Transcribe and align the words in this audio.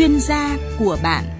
chuyên 0.00 0.20
gia 0.20 0.56
của 0.78 0.98
bạn. 1.02 1.39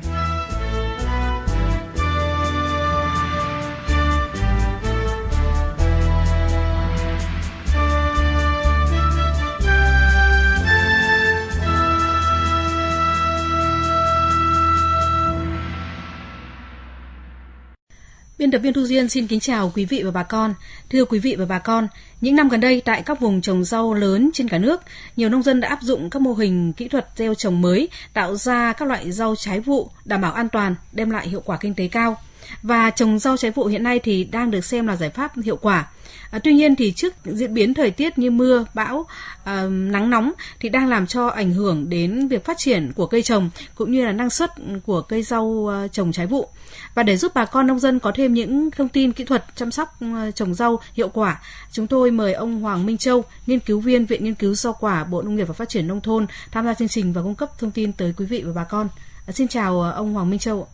Biên 18.40 18.50
tập 18.50 18.58
viên 18.58 18.72
Thu 18.72 18.84
Duyên 18.84 19.08
xin 19.08 19.26
kính 19.26 19.40
chào 19.40 19.72
quý 19.74 19.84
vị 19.84 20.02
và 20.02 20.10
bà 20.10 20.22
con. 20.22 20.54
Thưa 20.90 21.04
quý 21.04 21.18
vị 21.18 21.36
và 21.38 21.44
bà 21.44 21.58
con, 21.58 21.88
những 22.20 22.36
năm 22.36 22.48
gần 22.48 22.60
đây 22.60 22.82
tại 22.84 23.02
các 23.02 23.20
vùng 23.20 23.40
trồng 23.40 23.64
rau 23.64 23.94
lớn 23.94 24.30
trên 24.34 24.48
cả 24.48 24.58
nước, 24.58 24.82
nhiều 25.16 25.28
nông 25.28 25.42
dân 25.42 25.60
đã 25.60 25.68
áp 25.68 25.78
dụng 25.82 26.10
các 26.10 26.22
mô 26.22 26.32
hình 26.34 26.72
kỹ 26.72 26.88
thuật 26.88 27.08
gieo 27.16 27.34
trồng 27.34 27.60
mới, 27.60 27.88
tạo 28.12 28.36
ra 28.36 28.72
các 28.72 28.88
loại 28.88 29.12
rau 29.12 29.36
trái 29.36 29.60
vụ 29.60 29.90
đảm 30.04 30.20
bảo 30.20 30.32
an 30.32 30.48
toàn, 30.48 30.74
đem 30.92 31.10
lại 31.10 31.28
hiệu 31.28 31.42
quả 31.44 31.56
kinh 31.60 31.74
tế 31.74 31.88
cao. 31.88 32.16
Và 32.62 32.90
trồng 32.90 33.18
rau 33.18 33.36
trái 33.36 33.50
vụ 33.50 33.64
hiện 33.64 33.82
nay 33.82 33.98
thì 33.98 34.24
đang 34.24 34.50
được 34.50 34.64
xem 34.64 34.86
là 34.86 34.96
giải 34.96 35.10
pháp 35.10 35.32
hiệu 35.44 35.56
quả. 35.56 35.86
À, 36.30 36.38
tuy 36.44 36.52
nhiên 36.52 36.76
thì 36.76 36.92
trước 36.92 37.14
diễn 37.24 37.54
biến 37.54 37.74
thời 37.74 37.90
tiết 37.90 38.18
như 38.18 38.30
mưa, 38.30 38.64
bão, 38.74 39.06
à, 39.44 39.66
nắng 39.70 40.10
nóng 40.10 40.32
thì 40.60 40.68
đang 40.68 40.88
làm 40.88 41.06
cho 41.06 41.26
ảnh 41.26 41.52
hưởng 41.52 41.90
đến 41.90 42.28
việc 42.28 42.44
phát 42.44 42.58
triển 42.58 42.92
của 42.92 43.06
cây 43.06 43.22
trồng 43.22 43.50
cũng 43.74 43.92
như 43.92 44.04
là 44.04 44.12
năng 44.12 44.30
suất 44.30 44.50
của 44.86 45.02
cây 45.02 45.22
rau 45.22 45.72
à, 45.72 45.88
trồng 45.88 46.12
trái 46.12 46.26
vụ. 46.26 46.48
Và 46.94 47.02
để 47.02 47.16
giúp 47.16 47.32
bà 47.34 47.44
con 47.44 47.66
nông 47.66 47.78
dân 47.78 47.98
có 47.98 48.12
thêm 48.14 48.34
những 48.34 48.70
thông 48.70 48.88
tin 48.88 49.12
kỹ 49.12 49.24
thuật 49.24 49.44
chăm 49.54 49.70
sóc 49.70 49.96
à, 50.00 50.30
trồng 50.34 50.54
rau 50.54 50.80
hiệu 50.94 51.08
quả, 51.08 51.42
chúng 51.72 51.86
tôi 51.86 52.10
mời 52.10 52.32
ông 52.32 52.60
Hoàng 52.60 52.86
Minh 52.86 52.98
Châu, 52.98 53.24
nghiên 53.46 53.60
cứu 53.60 53.80
viên 53.80 54.06
Viện 54.06 54.24
Nghiên 54.24 54.34
cứu 54.34 54.54
Rau 54.54 54.76
quả 54.80 55.04
Bộ 55.04 55.22
Nông 55.22 55.36
nghiệp 55.36 55.44
và 55.44 55.54
Phát 55.54 55.68
triển 55.68 55.86
Nông 55.86 56.00
thôn 56.00 56.26
tham 56.52 56.64
gia 56.64 56.74
chương 56.74 56.88
trình 56.88 57.12
và 57.12 57.22
cung 57.22 57.34
cấp 57.34 57.58
thông 57.58 57.70
tin 57.70 57.92
tới 57.92 58.14
quý 58.16 58.24
vị 58.24 58.42
và 58.42 58.52
bà 58.54 58.64
con. 58.64 58.88
À, 59.26 59.32
xin 59.32 59.48
chào 59.48 59.82
à, 59.82 59.90
ông 59.90 60.14
Hoàng 60.14 60.30
Minh 60.30 60.38
Châu. 60.38 60.68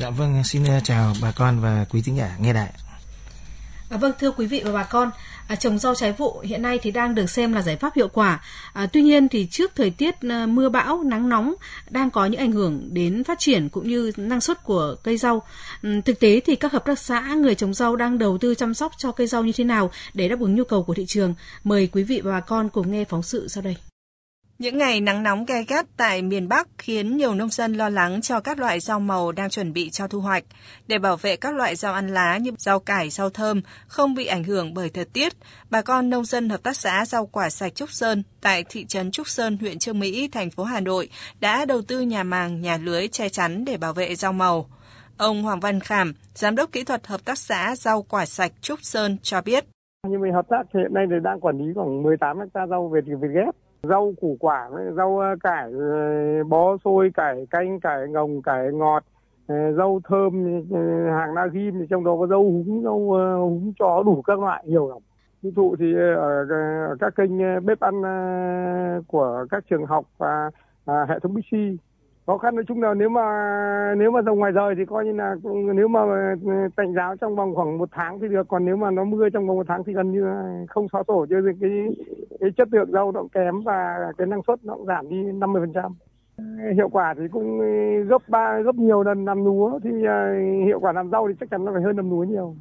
Dạ 0.00 0.10
vâng, 0.10 0.44
xin 0.44 0.64
ờ, 0.64 0.80
chào 0.84 1.14
bà 1.22 1.32
con 1.32 1.60
và 1.60 1.86
quý 1.90 2.02
thính 2.02 2.16
giả 2.16 2.36
nghe 2.40 2.52
đại. 2.52 2.72
À, 3.90 3.96
vâng 3.96 4.12
thưa 4.18 4.30
quý 4.30 4.46
vị 4.46 4.62
và 4.64 4.72
bà 4.72 4.82
con, 4.82 5.10
à, 5.48 5.56
trồng 5.56 5.78
rau 5.78 5.94
trái 5.94 6.12
vụ 6.12 6.38
hiện 6.38 6.62
nay 6.62 6.78
thì 6.82 6.90
đang 6.90 7.14
được 7.14 7.30
xem 7.30 7.52
là 7.52 7.62
giải 7.62 7.76
pháp 7.76 7.96
hiệu 7.96 8.08
quả. 8.08 8.40
À, 8.72 8.86
tuy 8.86 9.02
nhiên 9.02 9.28
thì 9.28 9.46
trước 9.50 9.72
thời 9.74 9.90
tiết 9.90 10.14
à, 10.30 10.46
mưa 10.46 10.68
bão, 10.68 11.02
nắng 11.02 11.28
nóng 11.28 11.54
đang 11.90 12.10
có 12.10 12.26
những 12.26 12.40
ảnh 12.40 12.52
hưởng 12.52 12.88
đến 12.92 13.24
phát 13.24 13.38
triển 13.38 13.68
cũng 13.68 13.88
như 13.88 14.12
năng 14.16 14.40
suất 14.40 14.64
của 14.64 14.96
cây 15.02 15.16
rau. 15.16 15.42
Ừ, 15.82 16.00
thực 16.04 16.20
tế 16.20 16.40
thì 16.46 16.56
các 16.56 16.72
hợp 16.72 16.84
tác 16.84 16.98
xã 16.98 17.20
người 17.20 17.54
trồng 17.54 17.74
rau 17.74 17.96
đang 17.96 18.18
đầu 18.18 18.38
tư 18.38 18.54
chăm 18.54 18.74
sóc 18.74 18.92
cho 18.98 19.12
cây 19.12 19.26
rau 19.26 19.44
như 19.44 19.52
thế 19.52 19.64
nào 19.64 19.90
để 20.14 20.28
đáp 20.28 20.40
ứng 20.40 20.54
nhu 20.54 20.64
cầu 20.64 20.82
của 20.82 20.94
thị 20.94 21.06
trường. 21.06 21.34
Mời 21.64 21.86
quý 21.92 22.02
vị 22.02 22.20
và 22.24 22.32
bà 22.32 22.40
con 22.40 22.68
cùng 22.68 22.90
nghe 22.90 23.04
phóng 23.04 23.22
sự 23.22 23.48
sau 23.48 23.62
đây. 23.62 23.76
Những 24.58 24.78
ngày 24.78 25.00
nắng 25.00 25.22
nóng 25.22 25.44
gay 25.44 25.64
gắt 25.68 25.86
tại 25.96 26.22
miền 26.22 26.48
Bắc 26.48 26.68
khiến 26.78 27.16
nhiều 27.16 27.34
nông 27.34 27.48
dân 27.48 27.72
lo 27.72 27.88
lắng 27.88 28.20
cho 28.20 28.40
các 28.40 28.58
loại 28.58 28.80
rau 28.80 29.00
màu 29.00 29.32
đang 29.32 29.50
chuẩn 29.50 29.72
bị 29.72 29.90
cho 29.90 30.08
thu 30.08 30.20
hoạch. 30.20 30.44
Để 30.86 30.98
bảo 30.98 31.16
vệ 31.16 31.36
các 31.36 31.54
loại 31.54 31.76
rau 31.76 31.94
ăn 31.94 32.08
lá 32.08 32.38
như 32.38 32.50
rau 32.58 32.80
cải, 32.80 33.10
rau 33.10 33.30
thơm 33.30 33.62
không 33.86 34.14
bị 34.14 34.26
ảnh 34.26 34.44
hưởng 34.44 34.74
bởi 34.74 34.90
thời 34.90 35.04
tiết, 35.04 35.32
bà 35.70 35.82
con 35.82 36.10
nông 36.10 36.24
dân 36.24 36.48
hợp 36.48 36.62
tác 36.62 36.76
xã 36.76 37.04
rau 37.04 37.26
quả 37.26 37.50
sạch 37.50 37.74
Trúc 37.74 37.90
Sơn 37.90 38.22
tại 38.40 38.64
thị 38.68 38.84
trấn 38.84 39.10
Trúc 39.10 39.28
Sơn, 39.28 39.58
huyện 39.60 39.78
Trương 39.78 39.98
Mỹ, 39.98 40.28
thành 40.28 40.50
phố 40.50 40.64
Hà 40.64 40.80
Nội 40.80 41.08
đã 41.40 41.64
đầu 41.64 41.82
tư 41.82 42.00
nhà 42.00 42.22
màng, 42.22 42.60
nhà 42.60 42.76
lưới 42.76 43.08
che 43.08 43.28
chắn 43.28 43.64
để 43.64 43.76
bảo 43.76 43.92
vệ 43.92 44.14
rau 44.14 44.32
màu. 44.32 44.66
Ông 45.18 45.42
Hoàng 45.42 45.60
Văn 45.60 45.80
Khảm, 45.80 46.14
giám 46.34 46.56
đốc 46.56 46.72
kỹ 46.72 46.84
thuật 46.84 47.06
hợp 47.06 47.24
tác 47.24 47.38
xã 47.38 47.76
rau 47.76 48.02
quả 48.02 48.26
sạch 48.26 48.52
Trúc 48.60 48.78
Sơn 48.82 49.16
cho 49.22 49.40
biết. 49.40 49.64
Như 50.08 50.18
mình 50.18 50.32
hợp 50.32 50.46
tác 50.48 50.62
hiện 50.74 50.94
nay 50.94 51.04
thì 51.10 51.16
đang 51.22 51.40
quản 51.40 51.58
lý 51.58 51.64
khoảng 51.74 52.02
18 52.02 52.38
hecta 52.38 52.66
rau 52.66 52.88
về 52.88 53.00
việc 53.00 53.28
ghép 53.34 53.54
rau 53.82 54.14
củ 54.20 54.36
quả 54.40 54.70
rau 54.96 55.18
ờ, 55.18 55.36
cải 55.40 55.72
ờ, 55.72 56.44
bó 56.44 56.76
xôi, 56.84 57.10
cải 57.14 57.46
canh, 57.50 57.80
cải 57.80 58.08
ngồng, 58.08 58.42
cải 58.42 58.72
ngọt 58.72 59.04
ờ, 59.46 59.72
rau 59.72 60.00
thơm 60.04 60.32
hàng 61.10 61.34
na 61.34 61.46
ghim 61.52 61.86
trong 61.90 62.04
đó 62.04 62.16
có 62.20 62.26
rau 62.26 62.42
húng 62.42 62.82
rau 62.84 62.98
húng 63.38 63.72
chó 63.78 64.02
đủ 64.02 64.22
các 64.22 64.40
loại, 64.40 64.64
nhiều 64.66 64.88
lắm. 64.88 64.98
Tiêu 65.42 65.52
thụ 65.56 65.76
thì 65.78 65.94
ở 66.16 66.46
các 67.00 67.16
kênh 67.16 67.64
bếp 67.66 67.80
ăn 67.80 68.02
của 69.06 69.46
các 69.50 69.64
trường 69.70 69.86
học 69.86 70.04
và 70.18 70.50
hệ 71.08 71.18
thống 71.18 71.34
Bixi 71.34 71.76
khó 72.28 72.38
khăn 72.38 72.54
nói 72.54 72.64
chung 72.68 72.82
là 72.82 72.94
nếu 72.94 73.08
mà 73.08 73.24
nếu 73.98 74.10
mà 74.10 74.22
dòng 74.22 74.38
ngoài 74.38 74.52
rời 74.52 74.74
thì 74.78 74.84
coi 74.84 75.04
như 75.04 75.12
là 75.12 75.34
nếu 75.74 75.88
mà 75.88 76.00
ừ, 76.44 76.50
tạnh 76.76 76.92
giáo 76.96 77.16
trong 77.16 77.36
vòng 77.36 77.54
khoảng 77.54 77.78
một 77.78 77.88
tháng 77.92 78.20
thì 78.20 78.28
được. 78.28 78.48
Còn 78.48 78.64
nếu 78.64 78.76
mà 78.76 78.90
nó 78.90 79.04
mưa 79.04 79.28
trong 79.30 79.46
vòng 79.46 79.56
một 79.56 79.66
tháng 79.68 79.84
thì 79.84 79.92
gần 79.92 80.12
như 80.12 80.24
không 80.68 80.86
xóa 80.92 81.02
sổ, 81.08 81.26
cho 81.30 81.36
cái 81.60 81.68
cái 82.40 82.50
chất 82.56 82.68
lượng 82.72 82.92
rau 82.92 83.12
nó 83.12 83.22
kém 83.32 83.60
và 83.60 83.96
cái 84.18 84.26
năng 84.26 84.42
suất 84.46 84.64
nó 84.64 84.74
cũng 84.74 84.86
giảm 84.86 85.08
đi 85.08 85.16
50 85.16 85.62
phần 85.62 85.72
trăm. 85.72 85.92
Hiệu 86.74 86.88
quả 86.88 87.14
thì 87.18 87.28
cũng 87.32 87.60
ừ, 87.60 88.02
gấp 88.08 88.28
ba, 88.28 88.60
gấp 88.60 88.74
nhiều 88.74 89.02
lần 89.02 89.24
làm 89.24 89.44
lúa 89.44 89.78
thì 89.84 89.90
à, 90.06 90.34
hiệu 90.66 90.80
quả 90.80 90.92
làm 90.92 91.10
rau 91.10 91.28
thì 91.28 91.34
chắc 91.40 91.50
chắn 91.50 91.64
nó 91.64 91.72
phải 91.72 91.82
hơn 91.82 91.96
làm 91.96 92.10
lúa 92.10 92.24
nhiều. 92.24 92.54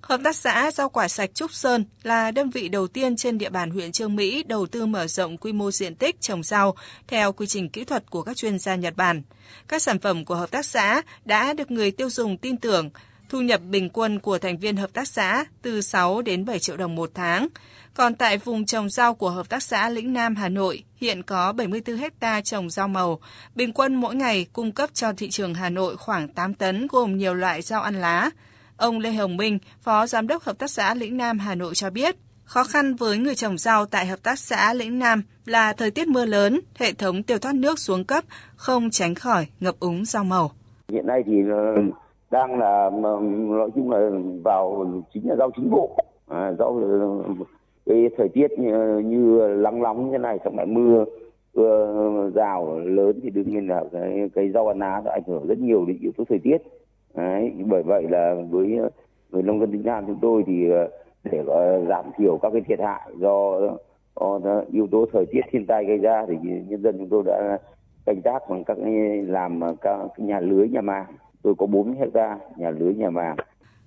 Hợp 0.00 0.20
tác 0.24 0.36
xã 0.36 0.70
rau 0.70 0.88
quả 0.88 1.08
sạch 1.08 1.30
Trúc 1.34 1.52
Sơn 1.52 1.84
là 2.02 2.30
đơn 2.30 2.50
vị 2.50 2.68
đầu 2.68 2.86
tiên 2.86 3.16
trên 3.16 3.38
địa 3.38 3.50
bàn 3.50 3.70
huyện 3.70 3.92
Trương 3.92 4.16
Mỹ 4.16 4.42
đầu 4.42 4.66
tư 4.66 4.86
mở 4.86 5.06
rộng 5.06 5.36
quy 5.36 5.52
mô 5.52 5.70
diện 5.70 5.94
tích 5.94 6.20
trồng 6.20 6.42
rau 6.42 6.74
theo 7.08 7.32
quy 7.32 7.46
trình 7.46 7.68
kỹ 7.68 7.84
thuật 7.84 8.10
của 8.10 8.22
các 8.22 8.36
chuyên 8.36 8.58
gia 8.58 8.74
Nhật 8.74 8.96
Bản. 8.96 9.22
Các 9.68 9.82
sản 9.82 9.98
phẩm 9.98 10.24
của 10.24 10.34
hợp 10.34 10.50
tác 10.50 10.66
xã 10.66 11.02
đã 11.24 11.52
được 11.52 11.70
người 11.70 11.90
tiêu 11.90 12.10
dùng 12.10 12.36
tin 12.36 12.56
tưởng, 12.56 12.90
thu 13.28 13.40
nhập 13.40 13.60
bình 13.60 13.90
quân 13.90 14.18
của 14.18 14.38
thành 14.38 14.58
viên 14.58 14.76
hợp 14.76 14.92
tác 14.92 15.08
xã 15.08 15.44
từ 15.62 15.80
6 15.80 16.22
đến 16.22 16.44
7 16.44 16.58
triệu 16.58 16.76
đồng 16.76 16.94
một 16.94 17.10
tháng. 17.14 17.48
Còn 17.94 18.14
tại 18.14 18.38
vùng 18.38 18.66
trồng 18.66 18.90
rau 18.90 19.14
của 19.14 19.30
Hợp 19.30 19.48
tác 19.48 19.62
xã 19.62 19.88
Lĩnh 19.88 20.12
Nam 20.12 20.36
Hà 20.36 20.48
Nội, 20.48 20.84
hiện 20.96 21.22
có 21.22 21.52
74 21.52 21.96
hecta 21.96 22.40
trồng 22.40 22.70
rau 22.70 22.88
màu. 22.88 23.20
Bình 23.54 23.72
quân 23.72 23.94
mỗi 23.94 24.14
ngày 24.14 24.46
cung 24.52 24.72
cấp 24.72 24.90
cho 24.94 25.12
thị 25.12 25.30
trường 25.30 25.54
Hà 25.54 25.70
Nội 25.70 25.96
khoảng 25.96 26.28
8 26.28 26.54
tấn 26.54 26.86
gồm 26.90 27.18
nhiều 27.18 27.34
loại 27.34 27.62
rau 27.62 27.82
ăn 27.82 28.00
lá, 28.00 28.30
Ông 28.78 28.98
Lê 28.98 29.10
Hồng 29.10 29.36
Minh, 29.36 29.58
Phó 29.80 30.06
Giám 30.06 30.26
đốc 30.26 30.42
Hợp 30.42 30.58
tác 30.58 30.70
xã 30.70 30.94
Lĩnh 30.94 31.16
Nam 31.16 31.38
Hà 31.38 31.54
Nội 31.54 31.72
cho 31.74 31.90
biết, 31.90 32.16
khó 32.44 32.64
khăn 32.64 32.94
với 32.94 33.18
người 33.18 33.34
trồng 33.34 33.58
rau 33.58 33.86
tại 33.86 34.06
Hợp 34.06 34.18
tác 34.22 34.38
xã 34.38 34.74
Lĩnh 34.74 34.98
Nam 34.98 35.22
là 35.46 35.72
thời 35.72 35.90
tiết 35.90 36.08
mưa 36.08 36.26
lớn, 36.26 36.60
hệ 36.78 36.92
thống 36.92 37.22
tiêu 37.22 37.38
thoát 37.38 37.54
nước 37.54 37.78
xuống 37.78 38.04
cấp, 38.04 38.24
không 38.56 38.90
tránh 38.90 39.14
khỏi 39.14 39.46
ngập 39.60 39.74
úng 39.80 40.04
rau 40.04 40.24
màu. 40.24 40.50
Hiện 40.88 41.06
nay 41.06 41.22
thì 41.26 41.32
ờ, 41.50 41.82
đang 42.30 42.58
là 42.58 42.90
nói 43.48 43.70
chung 43.74 43.90
là 43.90 44.10
vào 44.44 44.86
chính 45.14 45.28
là 45.28 45.36
rau 45.36 45.50
chính 45.56 45.70
vụ, 45.70 45.96
à, 46.28 46.52
rau 46.58 46.80
ờ, 46.82 47.44
cái 47.86 48.08
thời 48.18 48.28
tiết 48.28 48.48
như, 48.58 48.98
như 49.04 49.40
nắng 49.62 49.82
nóng 49.82 50.10
như 50.10 50.18
này 50.18 50.38
xong 50.44 50.56
lại 50.56 50.66
mưa 50.66 51.04
rào 52.34 52.78
lớn 52.78 53.20
thì 53.22 53.30
đương 53.30 53.50
nhiên 53.50 53.68
là 53.68 53.84
cái 53.92 54.30
cây 54.34 54.50
rau 54.54 54.68
ăn 54.68 54.78
lá 54.78 55.02
nó 55.04 55.10
ảnh 55.10 55.22
hưởng 55.26 55.46
rất 55.46 55.58
nhiều 55.58 55.84
đến 55.86 55.98
yếu 56.00 56.12
tố 56.16 56.24
thời 56.28 56.38
tiết 56.38 56.58
Đấy, 57.18 57.52
bởi 57.66 57.82
vậy 57.82 58.02
là 58.10 58.34
với 58.50 58.78
người 59.30 59.42
nông 59.42 59.60
dân 59.60 59.70
Vĩnh 59.70 59.84
Nam 59.84 60.04
chúng 60.06 60.18
tôi 60.22 60.44
thì 60.46 60.70
ờ, 60.70 60.88
để 61.24 61.42
ờ, 61.46 61.84
giảm 61.88 62.04
thiểu 62.18 62.38
các 62.42 62.50
cái 62.52 62.62
thiệt 62.68 62.78
hại 62.80 63.10
do, 63.20 63.60
do 64.16 64.62
yếu 64.72 64.88
tố 64.90 65.06
thời 65.12 65.26
tiết 65.32 65.40
thiên 65.52 65.66
tai 65.66 65.84
gây 65.84 65.98
ra 65.98 66.22
thì 66.28 66.34
nhân 66.42 66.82
dân 66.82 66.98
chúng 66.98 67.08
tôi 67.10 67.22
đã 67.26 67.58
canh 68.06 68.22
tác 68.22 68.38
bằng 68.50 68.64
các 68.64 68.76
làm 69.26 69.60
ờ, 69.60 69.74
các 69.80 69.98
nhà 70.16 70.40
lưới 70.40 70.68
nhà 70.68 70.80
màng. 70.80 71.06
Tôi 71.42 71.54
có 71.58 71.66
4 71.66 71.98
hecta 71.98 72.38
nhà 72.56 72.70
lưới 72.70 72.94
nhà 72.94 73.10
màng. 73.10 73.36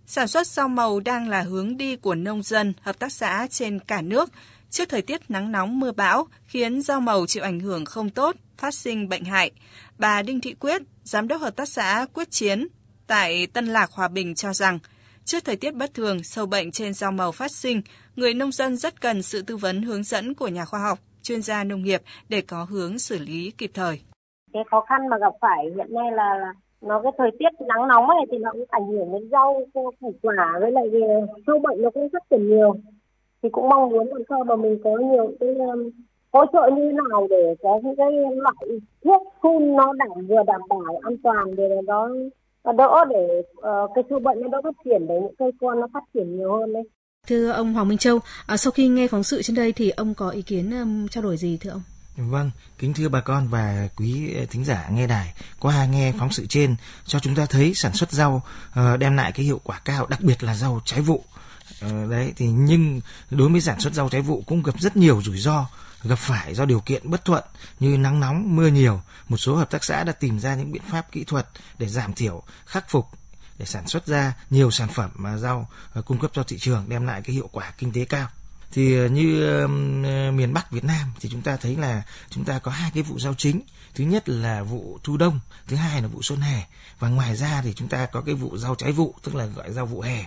Sản 0.06 0.28
xuất 0.28 0.48
rau 0.48 0.68
màu 0.68 1.00
đang 1.00 1.30
là 1.30 1.42
hướng 1.42 1.78
đi 1.78 1.96
của 1.96 2.16
nông 2.16 2.42
dân, 2.42 2.74
hợp 2.82 3.00
tác 3.00 3.12
xã 3.12 3.48
trên 3.50 3.80
cả 3.80 4.02
nước. 4.02 4.30
Trước 4.70 4.90
thời 4.90 5.02
tiết 5.02 5.22
nắng 5.30 5.52
nóng 5.52 5.80
mưa 5.80 5.92
bão 5.92 6.26
khiến 6.44 6.82
rau 6.82 7.02
màu 7.02 7.26
chịu 7.26 7.44
ảnh 7.44 7.60
hưởng 7.60 7.86
không 7.86 8.10
tốt, 8.10 8.36
phát 8.58 8.74
sinh 8.74 9.10
bệnh 9.10 9.24
hại. 9.24 9.52
Bà 10.00 10.22
Đinh 10.22 10.42
Thị 10.42 10.56
Quyết, 10.60 10.82
giám 11.04 11.28
đốc 11.28 11.42
hợp 11.42 11.56
tác 11.56 11.68
xã 11.68 12.06
Quyết 12.14 12.32
Chiến, 12.32 12.68
tại 13.12 13.48
Tân 13.54 13.66
Lạc 13.66 13.90
Hòa 13.96 14.08
Bình 14.08 14.36
cho 14.36 14.54
rằng, 14.54 14.80
trước 15.24 15.38
thời 15.46 15.56
tiết 15.56 15.76
bất 15.76 15.94
thường, 15.94 16.24
sâu 16.24 16.46
bệnh 16.46 16.72
trên 16.72 16.94
rau 16.94 17.12
màu 17.12 17.32
phát 17.32 17.52
sinh, 17.52 17.82
người 18.16 18.34
nông 18.34 18.52
dân 18.52 18.78
rất 18.78 19.02
cần 19.02 19.22
sự 19.22 19.42
tư 19.48 19.58
vấn 19.58 19.82
hướng 19.82 20.04
dẫn 20.04 20.34
của 20.34 20.48
nhà 20.48 20.66
khoa 20.66 20.80
học, 20.80 21.00
chuyên 21.22 21.42
gia 21.42 21.64
nông 21.64 21.84
nghiệp 21.84 22.02
để 22.30 22.42
có 22.42 22.68
hướng 22.70 23.00
xử 23.00 23.20
lý 23.20 23.52
kịp 23.58 23.72
thời. 23.74 24.00
Cái 24.54 24.64
khó 24.72 24.86
khăn 24.90 25.10
mà 25.10 25.18
gặp 25.18 25.34
phải 25.42 25.66
hiện 25.76 25.94
nay 25.94 26.12
là 26.12 26.54
nó 26.82 27.02
cái 27.04 27.12
thời 27.18 27.32
tiết 27.40 27.68
nắng 27.68 27.88
nóng 27.88 28.08
này 28.08 28.26
thì 28.32 28.38
nó 28.38 28.52
cũng 28.52 28.66
ảnh 28.70 28.88
hưởng 28.88 29.12
đến 29.12 29.30
rau 29.32 29.62
củ 29.74 29.92
quả 30.22 30.58
với 30.62 30.72
lại 30.72 30.86
sâu 31.48 31.60
bệnh 31.60 31.82
nó 31.82 31.90
cũng 31.90 32.10
rất 32.10 32.24
là 32.30 32.38
nhiều 32.38 32.76
thì 33.44 33.50
cũng 33.52 33.70
mong 33.70 33.90
muốn 33.90 34.08
làm 34.08 34.22
sao 34.30 34.44
mà 34.44 34.56
mình 34.56 34.78
có 34.84 34.90
nhiều 34.90 35.32
cái 35.40 35.50
um, 35.50 35.90
hỗ 36.34 36.46
trợ 36.54 36.70
như 36.76 36.92
nào 36.92 37.28
để 37.30 37.56
có 37.64 37.80
những 37.84 37.96
cái 37.96 38.12
loại 38.36 38.80
thuốc 39.04 39.22
phun 39.42 39.76
nó 39.76 39.94
đảm 39.94 40.28
vừa 40.28 40.44
đảm 40.48 40.62
bảo 40.70 41.00
an 41.04 41.18
toàn 41.24 41.56
để 41.56 41.64
nó 41.88 42.10
đỡ 42.64 43.06
để 43.10 43.42
uh, 43.52 43.92
cây 43.96 44.04
sâu 44.10 44.20
bệnh 44.20 44.42
nó 44.42 44.48
đỡ 44.48 44.62
phát 44.64 44.76
triển 44.86 45.08
để 45.08 45.16
những 45.22 45.36
cây 45.40 45.52
con 45.62 45.80
nó 45.80 45.88
phát 45.94 46.04
triển 46.14 46.38
nhiều 46.38 46.58
hơn 46.58 46.74
đấy. 46.74 46.84
Thưa 47.28 47.52
ông 47.52 47.74
Hoàng 47.74 47.88
Minh 47.88 47.98
Châu, 47.98 48.20
à, 48.48 48.58
sau 48.58 48.72
khi 48.72 48.88
nghe 48.88 49.08
phóng 49.08 49.24
sự 49.24 49.42
trên 49.42 49.56
đây 49.56 49.72
thì 49.72 49.90
ông 49.90 50.14
có 50.14 50.30
ý 50.30 50.42
kiến 50.42 50.80
um, 50.80 51.08
trao 51.08 51.24
đổi 51.24 51.38
gì 51.38 51.58
thưa 51.58 51.70
ông? 51.70 51.82
Vâng, 52.18 52.52
kính 52.78 52.94
thưa 52.94 53.10
bà 53.10 53.22
con 53.22 53.48
và 53.52 53.90
quý 53.98 54.36
thính 54.50 54.66
giả 54.66 54.90
nghe 54.92 55.08
đài, 55.08 55.34
qua 55.60 55.86
nghe 55.86 56.14
phóng 56.20 56.32
sự 56.32 56.46
trên 56.50 56.76
cho 57.06 57.20
chúng 57.20 57.36
ta 57.36 57.46
thấy 57.50 57.74
sản 57.74 57.94
xuất 57.94 58.12
rau 58.12 58.42
uh, 58.70 59.00
đem 59.00 59.18
lại 59.18 59.32
cái 59.32 59.46
hiệu 59.46 59.60
quả 59.64 59.82
cao, 59.86 60.08
đặc 60.10 60.20
biệt 60.22 60.44
là 60.44 60.54
rau 60.54 60.80
trái 60.86 61.02
vụ 61.02 61.22
Ờ, 61.82 62.08
đấy 62.10 62.34
thì 62.36 62.48
nhưng 62.48 63.02
đối 63.30 63.50
với 63.50 63.62
sản 63.62 63.80
xuất 63.80 63.94
rau 63.94 64.10
trái 64.10 64.22
vụ 64.22 64.44
cũng 64.46 64.64
gặp 64.64 64.80
rất 64.80 64.98
nhiều 64.98 65.22
rủi 65.22 65.38
ro 65.38 65.66
gặp 66.04 66.20
phải 66.20 66.56
do 66.56 66.66
điều 66.66 66.80
kiện 66.80 67.10
bất 67.10 67.26
thuận 67.26 67.44
như 67.80 67.98
nắng 67.98 68.20
nóng, 68.20 68.56
mưa 68.56 68.68
nhiều. 68.68 69.02
Một 69.30 69.38
số 69.38 69.56
hợp 69.56 69.72
tác 69.72 69.84
xã 69.84 70.04
đã 70.04 70.14
tìm 70.14 70.40
ra 70.40 70.56
những 70.56 70.72
biện 70.72 70.82
pháp 70.92 71.12
kỹ 71.12 71.24
thuật 71.24 71.48
để 71.80 71.88
giảm 71.88 72.14
thiểu, 72.14 72.44
khắc 72.66 72.90
phục 72.90 73.08
để 73.58 73.66
sản 73.66 73.88
xuất 73.88 74.08
ra 74.08 74.34
nhiều 74.50 74.72
sản 74.72 74.88
phẩm 74.88 75.12
mà 75.16 75.38
rau 75.38 75.70
ờ, 75.94 76.02
cung 76.02 76.20
cấp 76.20 76.32
cho 76.34 76.44
thị 76.44 76.58
trường 76.60 76.86
đem 76.88 77.08
lại 77.08 77.22
cái 77.22 77.34
hiệu 77.34 77.50
quả 77.52 77.74
kinh 77.78 77.92
tế 77.92 78.06
cao. 78.06 78.28
Thì 78.72 78.98
ờ, 78.98 79.08
như 79.08 79.64
uh, 79.64 79.70
miền 80.34 80.54
Bắc 80.54 80.72
Việt 80.72 80.84
Nam 80.84 81.12
thì 81.20 81.30
chúng 81.30 81.42
ta 81.42 81.58
thấy 81.58 81.76
là 81.76 82.04
chúng 82.30 82.46
ta 82.46 82.60
có 82.60 82.72
hai 82.72 82.92
cái 82.94 83.04
vụ 83.04 83.20
rau 83.20 83.34
chính. 83.34 83.62
Thứ 83.96 84.04
nhất 84.04 84.30
là 84.30 84.64
vụ 84.64 85.00
thu 85.04 85.18
đông 85.18 85.40
thứ 85.68 85.76
hai 85.76 86.02
là 86.02 86.08
vụ 86.08 86.22
xuân 86.22 86.42
hè 86.42 86.68
và 87.00 87.10
ngoài 87.10 87.36
ra 87.36 87.62
thì 87.64 87.74
chúng 87.74 87.88
ta 87.88 88.06
có 88.06 88.22
cái 88.22 88.36
vụ 88.36 88.58
rau 88.58 88.76
trái 88.76 88.92
vụ 88.92 89.16
tức 89.24 89.36
là 89.36 89.46
gọi 89.46 89.74
rau 89.74 89.86
vụ 89.86 90.02
hè 90.02 90.26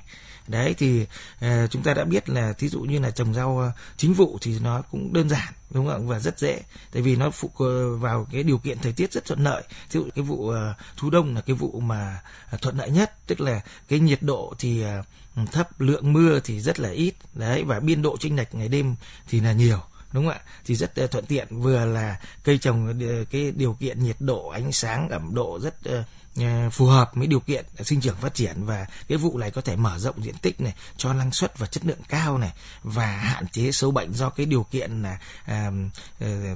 đấy 0.49 0.75
thì 0.79 1.03
uh, 1.45 1.71
chúng 1.71 1.83
ta 1.83 1.95
đã 1.95 2.05
biết 2.05 2.29
là 2.29 2.53
thí 2.53 2.69
dụ 2.69 2.81
như 2.81 2.99
là 2.99 3.11
trồng 3.11 3.35
rau 3.35 3.59
ờ, 3.59 3.73
chính 3.97 4.15
vụ 4.15 4.39
thì 4.41 4.59
nó 4.63 4.83
cũng 4.91 5.13
đơn 5.13 5.29
giản 5.29 5.53
đúng 5.71 5.89
không 5.89 6.09
và 6.09 6.19
rất 6.19 6.39
dễ 6.39 6.61
tại 6.93 7.03
vì 7.03 7.17
nó 7.17 7.31
phụ 7.31 7.51
ờ, 7.59 7.97
vào 7.97 8.27
cái 8.33 8.43
điều 8.43 8.59
kiện 8.59 8.79
thời 8.79 8.93
tiết 8.93 9.13
rất 9.13 9.25
thuận 9.25 9.45
lợi. 9.45 9.63
Thí 9.91 10.01
dụ 10.01 10.09
cái 10.15 10.25
vụ 10.25 10.37
uh, 10.37 10.55
thu 10.97 11.11
đông 11.11 11.35
là 11.35 11.41
cái 11.41 11.57
vụ 11.57 11.81
mà 11.81 12.21
thuận 12.63 12.77
lợi 12.77 12.91
nhất 12.91 13.13
tức 13.27 13.41
là 13.41 13.61
cái 13.89 13.99
nhiệt 13.99 14.23
độ 14.23 14.55
thì 14.59 14.85
uh, 14.85 15.53
thấp 15.53 15.81
lượng 15.81 16.13
mưa 16.13 16.41
thì 16.45 16.61
rất 16.61 16.81
là 16.81 16.91
ít 16.91 17.15
đấy 17.35 17.65
và 17.65 17.81
biên 17.81 18.03
độ 18.03 18.17
chênh 18.17 18.37
lệch 18.37 18.55
ngày 18.55 18.69
đêm 18.69 18.95
thì 19.29 19.41
là 19.41 19.53
nhiều 19.53 19.81
đúng 20.13 20.25
không 20.25 20.35
ạ? 20.35 20.41
Thì 20.65 20.75
rất 20.75 21.05
uh, 21.05 21.11
thuận 21.11 21.27
tiện 21.27 21.47
vừa 21.51 21.85
là 21.85 22.21
cây 22.45 22.59
trồng 22.59 23.01
cái 23.31 23.53
điều 23.57 23.73
kiện 23.73 24.05
nhiệt 24.05 24.17
độ 24.21 24.49
ánh 24.49 24.73
sáng 24.73 25.09
ẩm 25.09 25.35
độ 25.35 25.59
rất 25.63 25.75
uh, 25.89 26.07
Ờ, 26.37 26.71
phù 26.71 26.87
hợp 26.87 27.11
với 27.15 27.27
điều 27.27 27.41
kiện 27.41 27.65
sinh 27.85 28.01
trưởng 28.01 28.17
phát 28.17 28.35
triển 28.35 28.65
và 28.65 28.87
cái 29.09 29.19
vụ 29.19 29.39
này 29.39 29.51
có 29.51 29.61
thể 29.61 29.77
mở 29.77 29.99
rộng 29.99 30.25
diện 30.25 30.35
tích 30.43 30.61
này 30.61 30.75
cho 30.97 31.13
năng 31.13 31.33
suất 31.33 31.59
và 31.59 31.67
chất 31.67 31.87
lượng 31.87 31.99
cao 32.09 32.39
này 32.39 32.53
và 32.83 33.07
hạn 33.07 33.47
chế 33.49 33.73
sâu 33.73 33.91
bệnh 33.91 34.13
do 34.13 34.31
cái 34.31 34.47
điều 34.47 34.63
kiện 34.63 35.03
là 35.03 35.19
à, 35.45 35.71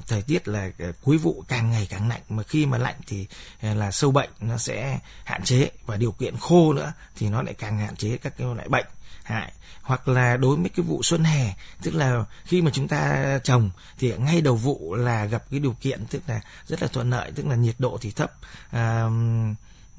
thời 0.07 0.21
tiết 0.21 0.47
là 0.47 0.69
cuối 1.01 1.17
vụ 1.17 1.43
càng 1.47 1.71
ngày 1.71 1.87
càng 1.89 2.09
lạnh 2.09 2.21
mà 2.29 2.43
khi 2.43 2.65
mà 2.65 2.77
lạnh 2.77 2.95
thì 3.07 3.27
là 3.61 3.91
sâu 3.91 4.11
bệnh 4.11 4.29
nó 4.39 4.57
sẽ 4.57 4.99
hạn 5.23 5.43
chế 5.43 5.71
và 5.85 5.97
điều 5.97 6.11
kiện 6.11 6.37
khô 6.37 6.73
nữa 6.73 6.93
thì 7.15 7.29
nó 7.29 7.41
lại 7.41 7.53
càng 7.53 7.77
hạn 7.77 7.95
chế 7.95 8.17
các 8.17 8.33
cái 8.37 8.47
loại 8.55 8.69
bệnh 8.69 8.85
hại. 9.23 9.51
Hoặc 9.81 10.07
là 10.07 10.37
đối 10.37 10.55
với 10.55 10.69
cái 10.69 10.85
vụ 10.85 11.03
xuân 11.03 11.23
hè 11.23 11.53
tức 11.81 11.95
là 11.95 12.25
khi 12.45 12.61
mà 12.61 12.71
chúng 12.73 12.87
ta 12.87 13.39
trồng 13.43 13.69
thì 13.99 14.13
ngay 14.17 14.41
đầu 14.41 14.55
vụ 14.55 14.95
là 14.95 15.25
gặp 15.25 15.43
cái 15.51 15.59
điều 15.59 15.75
kiện 15.81 16.05
tức 16.05 16.21
là 16.27 16.41
rất 16.67 16.81
là 16.81 16.87
thuận 16.87 17.09
lợi 17.09 17.31
tức 17.35 17.45
là 17.45 17.55
nhiệt 17.55 17.75
độ 17.79 17.97
thì 18.01 18.11
thấp. 18.11 18.31
Uh, 18.75 19.11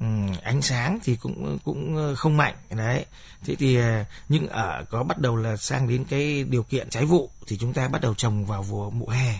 Ừ, 0.01 0.07
ánh 0.43 0.61
sáng 0.61 0.99
thì 1.03 1.15
cũng 1.15 1.57
cũng 1.63 1.97
ờ, 1.97 2.15
không 2.15 2.37
mạnh 2.37 2.55
đấy. 2.69 3.05
Thế 3.43 3.55
thì 3.55 3.75
ờ, 3.75 4.05
nhưng 4.29 4.47
ở 4.47 4.85
có 4.89 5.03
bắt 5.03 5.17
đầu 5.17 5.35
là 5.35 5.57
sang 5.57 5.87
đến 5.87 6.05
cái 6.05 6.43
điều 6.43 6.63
kiện 6.63 6.89
trái 6.89 7.05
vụ 7.05 7.29
thì 7.47 7.57
chúng 7.57 7.73
ta 7.73 7.87
bắt 7.87 8.01
đầu 8.01 8.13
trồng 8.13 8.45
vào 8.45 8.63
vụ 8.63 8.89
mùa 8.89 9.07
hè. 9.07 9.39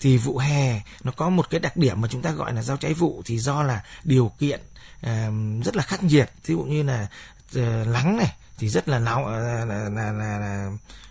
Thì 0.00 0.16
vụ 0.16 0.38
hè 0.38 0.80
nó 1.04 1.12
có 1.16 1.28
một 1.28 1.50
cái 1.50 1.60
đặc 1.60 1.76
điểm 1.76 2.00
mà 2.00 2.08
chúng 2.08 2.22
ta 2.22 2.30
gọi 2.30 2.54
là 2.54 2.62
rau 2.62 2.76
trái 2.76 2.94
vụ 2.94 3.22
thì 3.24 3.38
do 3.38 3.62
là 3.62 3.82
điều 4.04 4.32
kiện 4.38 4.60
rất 5.64 5.76
là 5.76 5.82
khắc 5.82 6.04
nghiệt. 6.04 6.30
Ví 6.46 6.54
dụ 6.54 6.62
như 6.62 6.82
là 6.82 7.08
uh, 7.58 7.88
nắng 7.88 8.16
này 8.16 8.32
thì 8.58 8.68
rất 8.68 8.88
là 8.88 8.98
nóng 8.98 9.26
là, 9.26 9.64
là, 9.64 9.88
là, 9.88 10.12
là, 10.12 10.38
là 10.38 10.70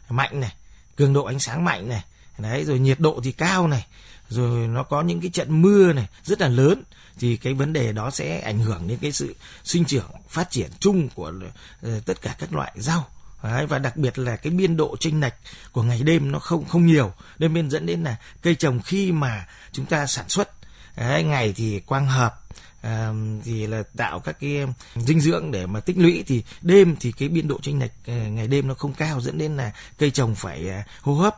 mạnh 0.09 0.39
này 0.39 0.54
cường 0.95 1.13
độ 1.13 1.24
ánh 1.24 1.39
sáng 1.39 1.65
mạnh 1.65 1.89
này 1.89 2.04
đấy 2.38 2.65
rồi 2.65 2.80
nhiệt 2.80 3.00
độ 3.00 3.19
thì 3.24 3.31
cao 3.31 3.68
này 3.68 3.86
rồi 4.30 4.68
nó 4.68 4.83
có 4.83 5.01
những 5.01 5.21
cái 5.21 5.30
trận 5.30 5.62
mưa 5.62 5.94
này 5.94 6.07
rất 6.24 6.42
là 6.42 6.47
lớn 6.47 6.83
thì 7.19 7.38
cái 7.38 7.54
vấn 7.54 7.74
đề 7.74 7.92
đó 7.92 8.12
sẽ 8.12 8.40
ảnh 8.40 8.60
hưởng 8.60 8.88
đến 8.88 8.98
cái 9.02 9.12
sự 9.12 9.36
sinh 9.63 9.86
trưởng 9.86 10.12
phát 10.30 10.52
triển 10.52 10.69
chung 10.80 11.10
của 11.10 11.34
ờ, 11.81 12.00
tất 12.06 12.22
cả 12.22 12.36
các 12.40 12.54
loại 12.54 12.72
rau. 12.75 13.08
Đấy, 13.44 13.66
và 13.66 13.80
đặc 13.80 13.98
biệt 13.98 14.19
là 14.19 14.36
cái 14.36 14.52
biên 14.52 14.78
độ 14.78 14.96
chênh 15.00 15.22
lệch 15.22 15.34
của 15.72 15.84
ngày 15.84 16.02
đêm 16.04 16.31
nó 16.31 16.40
không 16.40 16.66
không 16.66 16.86
nhiều. 16.86 17.13
Nên 17.40 17.54
bên 17.54 17.69
dẫn 17.69 17.86
đến 17.86 18.04
là 18.04 18.16
cây 18.42 18.56
trồng 18.56 18.81
khi 18.81 19.12
mà 19.12 19.48
chúng 19.72 19.86
ta 19.86 20.08
sản 20.08 20.30
xuất. 20.30 20.50
Đấy, 20.98 21.24
ngày 21.24 21.54
thì 21.56 21.80
quang 21.80 22.08
hợp 22.08 22.42
à, 22.81 23.14
thì 23.44 23.68
là 23.68 23.84
tạo 23.98 24.19
các 24.19 24.40
cái 24.40 24.66
dinh 24.96 25.22
dưỡng 25.22 25.52
để 25.52 25.66
mà 25.66 25.80
tích 25.80 25.98
lũy. 25.98 26.24
Thì 26.28 26.44
đêm 26.62 26.96
thì 27.00 27.12
cái 27.12 27.30
biên 27.30 27.48
độ 27.48 27.60
chênh 27.62 27.80
lệch 27.80 27.92
ờ, 28.07 28.14
ngày 28.14 28.48
đêm 28.48 28.68
nó 28.68 28.74
không 28.74 28.94
cao 28.94 29.22
dẫn 29.22 29.38
đến 29.38 29.57
là 29.57 29.72
cây 29.98 30.12
trồng 30.12 30.36
phải 30.36 30.69
ờ, 30.69 30.81
hô 31.02 31.16
hấp 31.16 31.36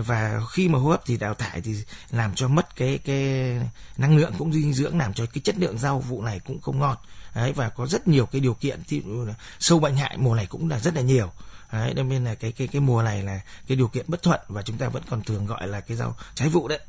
và 0.00 0.40
khi 0.50 0.68
mà 0.68 0.78
hô 0.78 0.90
hấp 0.90 1.02
thì 1.06 1.16
đào 1.16 1.34
thải 1.34 1.60
thì 1.60 1.74
làm 2.10 2.34
cho 2.34 2.48
mất 2.48 2.76
cái 2.76 2.98
cái 2.98 3.52
năng 3.96 4.16
lượng 4.16 4.32
cũng 4.38 4.52
dinh 4.52 4.72
dưỡng, 4.72 4.98
làm 4.98 5.12
cho 5.12 5.26
cái 5.26 5.40
chất 5.44 5.58
lượng 5.58 5.78
rau 5.78 6.00
vụ 6.00 6.22
này 6.22 6.40
cũng 6.46 6.60
không 6.60 6.78
ngon. 6.78 6.96
Đấy, 7.34 7.52
và 7.52 7.68
có 7.68 7.86
rất 7.86 8.08
nhiều 8.08 8.26
cái 8.26 8.40
điều 8.40 8.54
kiện 8.54 8.80
thì 8.88 9.02
sâu 9.58 9.78
bệnh 9.78 9.96
hại, 9.96 10.16
mùa 10.16 10.34
này 10.34 10.46
cũng 10.46 10.68
là 10.68 10.78
rất 10.78 10.94
là 10.94 11.02
nhiều. 11.02 11.32
Đấy 11.72 11.94
nên 11.94 12.24
là 12.24 12.34
cái 12.34 12.52
cái 12.52 12.66
cái 12.66 12.80
mùa 12.80 13.02
này 13.02 13.22
là 13.22 13.40
cái 13.68 13.76
điều 13.76 13.88
kiện 13.88 14.04
bất 14.08 14.22
thuận 14.22 14.40
và 14.48 14.62
chúng 14.62 14.78
ta 14.78 14.88
vẫn 14.88 15.02
còn 15.10 15.22
thường 15.22 15.46
gọi 15.46 15.68
là 15.68 15.80
cái 15.80 15.96
rau 15.96 16.16
trái 16.34 16.48
vụ 16.48 16.68
đấy. 16.68 16.80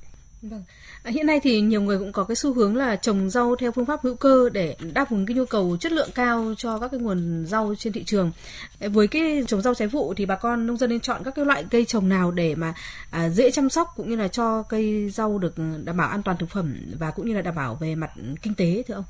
Vâng. 0.50 0.64
À, 1.04 1.12
hiện 1.12 1.26
nay 1.26 1.40
thì 1.44 1.62
nhiều 1.62 1.82
người 1.82 2.00
cũng 2.00 2.12
có 2.12 2.24
cái 2.24 2.36
xu 2.36 2.54
hướng 2.54 2.76
là 2.76 2.96
trồng 2.96 3.30
rau 3.30 3.56
theo 3.56 3.72
phương 3.72 3.86
pháp 3.86 4.00
hữu 4.04 4.16
cơ 4.16 4.50
để 4.54 4.76
đáp 4.94 5.12
ứng 5.12 5.26
cái 5.26 5.36
nhu 5.36 5.46
cầu 5.46 5.78
chất 5.78 5.92
lượng 5.92 6.10
cao 6.16 6.54
cho 6.58 6.80
các 6.80 6.92
cái 6.92 7.00
nguồn 7.00 7.46
rau 7.48 7.76
trên 7.78 7.94
thị 7.94 8.04
trường. 8.04 8.32
À, 8.80 8.88
với 8.88 9.08
cái 9.08 9.44
trồng 9.48 9.62
rau 9.62 9.74
trái 9.74 9.88
vụ 9.88 10.14
thì 10.14 10.26
bà 10.26 10.36
con 10.36 10.68
nông 10.68 10.78
dân 10.78 10.90
nên 10.90 11.00
chọn 11.00 11.22
các 11.24 11.36
cái 11.36 11.46
loại 11.46 11.66
cây 11.70 11.86
trồng 11.86 12.10
nào 12.10 12.32
để 12.32 12.56
mà 12.56 12.74
à, 13.10 13.30
dễ 13.30 13.52
chăm 13.52 13.70
sóc 13.70 13.94
cũng 13.96 14.10
như 14.10 14.16
là 14.16 14.28
cho 14.28 14.64
cây 14.64 15.10
rau 15.10 15.38
được 15.38 15.54
đảm 15.84 15.98
bảo 15.98 16.10
an 16.10 16.24
toàn 16.24 16.38
thực 16.38 16.50
phẩm 16.50 16.76
và 17.00 17.12
cũng 17.12 17.28
như 17.28 17.34
là 17.34 17.42
đảm 17.42 17.56
bảo 17.56 17.76
về 17.76 17.96
mặt 17.96 18.12
kinh 18.42 18.56
tế 18.56 18.84
thưa 18.88 18.94
ông? 18.94 19.06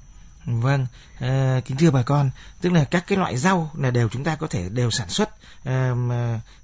Vâng, 0.46 0.88
à, 1.20 1.62
kính 1.66 1.78
thưa 1.78 1.92
bà 1.92 2.04
con, 2.04 2.30
tức 2.62 2.74
là 2.74 2.84
các 2.84 3.04
cái 3.08 3.18
loại 3.18 3.38
rau 3.38 3.72
là 3.78 3.92
đều 3.92 4.10
chúng 4.10 4.24
ta 4.24 4.36
có 4.36 4.48
thể 4.48 4.70
đều 4.70 4.92
sản 4.92 5.10
xuất 5.10 5.30
à, 5.64 5.94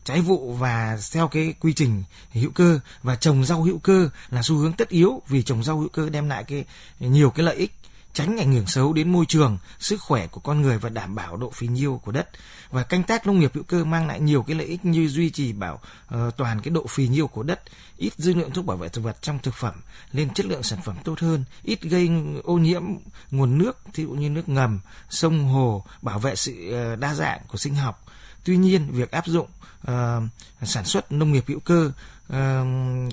trái 0.04 0.22
vụ 0.22 0.54
và 0.54 0.98
theo 1.12 1.28
cái 1.28 1.54
quy 1.60 1.74
trình 1.74 2.04
hữu 2.32 2.52
cơ. 2.52 2.80
Và 3.04 3.16
trồng 3.16 3.46
rau 3.46 3.64
hữu 3.64 3.80
cơ 3.80 4.10
là 4.30 4.44
xu 4.44 4.56
hướng 4.56 4.74
tất 4.74 4.90
yếu 4.90 5.22
vì 5.28 5.44
trồng 5.44 5.64
rau 5.64 5.78
hữu 5.78 5.90
cơ 5.90 6.10
đem 6.10 6.30
lại 6.30 6.44
cái 6.44 6.66
nhiều 7.00 7.30
cái 7.30 7.46
lợi 7.46 7.56
ích 7.56 7.72
tránh 8.14 8.38
ảnh 8.38 8.54
hưởng 8.54 8.68
xấu 8.68 8.94
đến 8.94 9.12
môi 9.12 9.26
trường, 9.26 9.58
sức 9.80 10.02
khỏe 10.02 10.28
của 10.28 10.42
con 10.42 10.62
người 10.62 10.78
và 10.78 10.90
đảm 10.90 11.16
bảo 11.16 11.38
độ 11.38 11.52
phì 11.52 11.68
nhiêu 11.68 12.02
của 12.04 12.12
đất. 12.12 12.30
Và 12.72 12.84
canh 12.84 13.04
tác 13.04 13.28
nông 13.28 13.40
nghiệp 13.40 13.52
hữu 13.54 13.64
cơ 13.64 13.84
mang 13.86 14.08
lại 14.08 14.20
nhiều 14.20 14.44
cái 14.44 14.56
lợi 14.56 14.68
ích 14.68 14.86
như 14.86 15.08
duy 15.08 15.30
trì 15.30 15.54
bảo 15.54 15.82
uh, 16.16 16.38
toàn 16.38 16.62
cái 16.62 16.72
độ 16.72 16.88
phì 16.88 17.08
nhiêu 17.08 17.28
của 17.28 17.44
đất, 17.44 17.62
ít 17.98 18.14
dư 18.18 18.34
lượng 18.34 18.52
thuốc 18.52 18.66
bảo 18.66 18.78
vệ 18.78 18.90
thực 18.90 19.02
vật 19.02 19.18
trong 19.22 19.40
thực 19.40 19.54
phẩm, 19.54 19.74
lên 20.12 20.34
chất 20.34 20.46
lượng 20.46 20.64
sản 20.64 20.80
phẩm 20.86 20.96
tốt 21.04 21.20
hơn, 21.20 21.44
ít 21.64 21.82
gây 21.82 22.10
ô 22.44 22.58
nhiễm 22.58 22.84
nguồn 23.32 23.58
nước, 23.58 23.78
ví 23.94 24.04
dụ 24.04 24.10
như 24.10 24.30
nước 24.30 24.50
ngầm, 24.50 24.80
sông 25.10 25.48
hồ, 25.48 25.86
bảo 26.02 26.20
vệ 26.20 26.36
sự 26.36 26.54
uh, 26.94 27.00
đa 27.00 27.14
dạng 27.14 27.40
của 27.48 27.58
sinh 27.58 27.76
học. 27.76 28.06
Tuy 28.44 28.58
nhiên, 28.58 28.92
việc 28.92 29.12
áp 29.12 29.28
dụng 29.28 29.48
uh, 29.92 30.24
sản 30.64 30.86
xuất 30.86 31.12
nông 31.12 31.32
nghiệp 31.32 31.44
hữu 31.48 31.60
cơ 31.60 31.92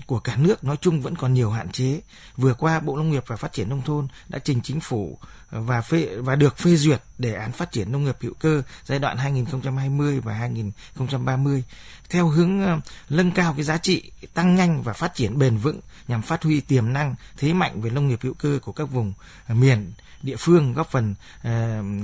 của 0.07 0.19
cả 0.25 0.37
nước 0.37 0.65
nói 0.65 0.77
chung 0.81 1.01
vẫn 1.01 1.17
còn 1.17 1.35
nhiều 1.35 1.51
hạn 1.51 1.69
chế. 1.69 2.01
Vừa 2.37 2.55
qua 2.55 2.81
Bộ 2.81 2.97
Nông 2.97 3.11
nghiệp 3.11 3.25
và 3.27 3.37
Phát 3.37 3.53
triển 3.53 3.69
nông 3.69 3.83
thôn 3.83 4.09
đã 4.29 4.39
trình 4.39 4.61
chính 4.63 4.81
phủ 4.81 5.19
ờ, 5.51 5.61
và 5.61 5.81
phê 5.81 6.17
và 6.17 6.37
được 6.37 6.59
phê 6.59 6.77
duyệt 6.77 7.03
đề 7.19 7.35
án 7.35 7.53
phát 7.53 7.73
triển 7.73 7.93
nông 7.93 8.05
nghiệp 8.05 8.17
hữu 8.21 8.35
cơ 8.35 8.63
giai 8.85 8.99
đoạn 8.99 9.17
2020 9.17 10.21
và 10.21 10.35
2030 10.35 11.65
theo 12.11 12.29
hướng 12.29 12.63
ờ, 12.63 12.81
nâng 13.11 13.31
cao 13.31 13.55
cái 13.57 13.65
giá 13.65 13.79
trị, 13.79 14.11
tăng 14.35 14.55
nhanh 14.55 14.83
và 14.83 14.93
phát 14.93 15.15
triển 15.15 15.39
bền 15.39 15.57
vững 15.57 15.81
nhằm 16.09 16.23
phát 16.23 16.43
huy 16.43 16.61
tiềm 16.61 16.93
năng 16.93 17.15
thế 17.37 17.53
mạnh 17.53 17.81
về 17.81 17.91
nông 17.91 18.09
nghiệp 18.09 18.19
hữu 18.23 18.35
cơ 18.35 18.59
của 18.63 18.73
các 18.73 18.85
vùng 18.85 19.13
miền 19.49 19.93
địa 20.23 20.37
phương 20.37 20.73
góp 20.73 20.91
phần 20.91 21.15
ờ, 21.43 21.51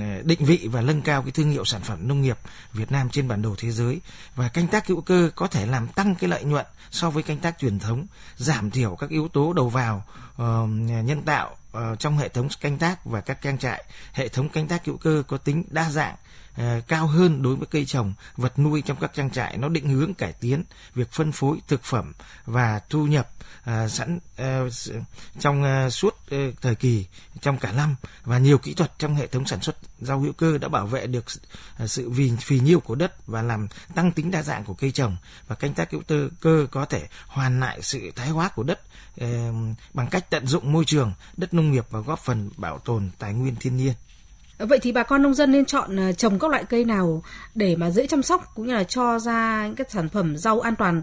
ờ, 0.00 0.22
định 0.24 0.44
vị 0.44 0.68
và 0.72 0.80
nâng 0.80 1.02
cao 1.02 1.22
cái 1.22 1.30
thương 1.30 1.50
hiệu 1.50 1.64
sản 1.64 1.80
phẩm 1.80 2.08
nông 2.08 2.22
nghiệp 2.22 2.38
Việt 2.72 2.92
Nam 2.92 3.08
trên 3.10 3.28
bản 3.28 3.42
đồ 3.42 3.54
thế 3.58 3.70
giới 3.70 4.00
và 4.34 4.48
canh 4.48 4.68
tác 4.68 4.86
hữu 4.86 5.00
cơ 5.00 5.30
có 5.34 5.46
thể 5.46 5.66
làm 5.66 5.88
tăng 5.88 6.14
cái 6.14 6.30
lợi 6.30 6.44
nhuận 6.44 6.66
so 6.90 7.10
với 7.10 7.22
canh 7.22 7.38
tác 7.38 7.58
truyền 7.58 7.78
thống, 7.78 8.06
giảm 8.36 8.70
thiểu 8.70 8.96
các 8.96 9.10
yếu 9.10 9.28
tố 9.28 9.52
đầu 9.52 9.68
vào 9.68 10.04
ờ, 10.36 10.66
nhân 11.04 11.22
tạo 11.22 11.56
trong 11.98 12.18
hệ 12.18 12.28
thống 12.28 12.48
canh 12.60 12.78
tác 12.78 13.04
và 13.04 13.20
các 13.20 13.42
trang 13.42 13.58
trại. 13.58 13.84
Hệ 14.12 14.28
thống 14.28 14.48
canh 14.48 14.68
tác 14.68 14.86
hữu 14.86 14.96
cơ 14.96 15.22
có 15.28 15.36
tính 15.36 15.64
đa 15.70 15.90
dạng 15.90 16.16
cao 16.88 17.06
hơn 17.06 17.42
đối 17.42 17.56
với 17.56 17.66
cây 17.70 17.84
trồng, 17.84 18.14
vật 18.36 18.58
nuôi 18.58 18.82
trong 18.82 18.96
các 19.00 19.10
trang 19.14 19.30
trại 19.30 19.56
nó 19.56 19.68
định 19.68 19.88
hướng 19.88 20.14
cải 20.14 20.32
tiến 20.32 20.64
việc 20.94 21.12
phân 21.12 21.32
phối 21.32 21.58
thực 21.68 21.82
phẩm 21.84 22.12
và 22.46 22.80
thu 22.88 23.06
nhập 23.06 23.28
sẵn 23.88 24.18
trong 25.40 25.90
suốt 25.90 26.11
thời 26.60 26.74
kỳ 26.74 27.06
trong 27.40 27.58
cả 27.58 27.72
năm 27.72 27.94
và 28.24 28.38
nhiều 28.38 28.58
kỹ 28.58 28.74
thuật 28.74 28.92
trong 28.98 29.14
hệ 29.14 29.26
thống 29.26 29.46
sản 29.46 29.60
xuất 29.60 29.76
rau 30.00 30.20
hữu 30.20 30.32
cơ 30.32 30.58
đã 30.58 30.68
bảo 30.68 30.86
vệ 30.86 31.06
được 31.06 31.24
sự 31.86 32.08
à, 32.08 32.12
vì, 32.14 32.32
phì 32.40 32.60
nhiêu 32.60 32.80
của 32.80 32.94
đất 32.94 33.26
và 33.26 33.42
làm 33.42 33.68
tăng 33.94 34.12
tính 34.12 34.30
đa 34.30 34.42
dạng 34.42 34.64
của 34.64 34.74
cây 34.74 34.90
trồng 34.90 35.16
và 35.48 35.56
canh 35.56 35.74
tác 35.74 35.90
hữu 35.90 36.02
cơ 36.40 36.66
có 36.70 36.84
thể 36.84 37.06
hoàn 37.26 37.60
lại 37.60 37.82
sự 37.82 38.10
thái 38.16 38.28
hóa 38.28 38.48
của 38.48 38.62
đất 38.62 38.80
bằng 39.94 40.06
cách 40.10 40.30
tận 40.30 40.46
dụng 40.46 40.72
môi 40.72 40.84
trường, 40.84 41.12
đất 41.36 41.54
nông 41.54 41.72
nghiệp 41.72 41.84
và 41.90 42.00
góp 42.00 42.18
phần 42.18 42.50
bảo 42.56 42.78
tồn 42.78 43.10
tài 43.18 43.34
nguyên 43.34 43.56
thiên 43.56 43.76
nhiên. 43.76 43.92
Ờ, 44.58 44.66
vậy 44.66 44.78
thì 44.82 44.92
bà 44.92 45.02
con 45.02 45.22
nông 45.22 45.34
dân 45.34 45.52
nên 45.52 45.64
chọn 45.64 45.96
ờ, 45.96 46.12
trồng 46.12 46.38
các 46.38 46.50
loại 46.50 46.64
cây 46.64 46.84
nào 46.84 47.22
để 47.54 47.76
mà 47.76 47.90
dễ 47.90 48.06
chăm 48.06 48.22
sóc 48.22 48.52
cũng 48.54 48.66
như 48.66 48.74
là 48.74 48.84
cho 48.84 49.18
ra 49.18 49.66
những 49.66 49.76
cái 49.76 49.86
sản 49.90 50.08
phẩm 50.08 50.36
rau 50.36 50.60
an 50.60 50.76
toàn. 50.76 51.02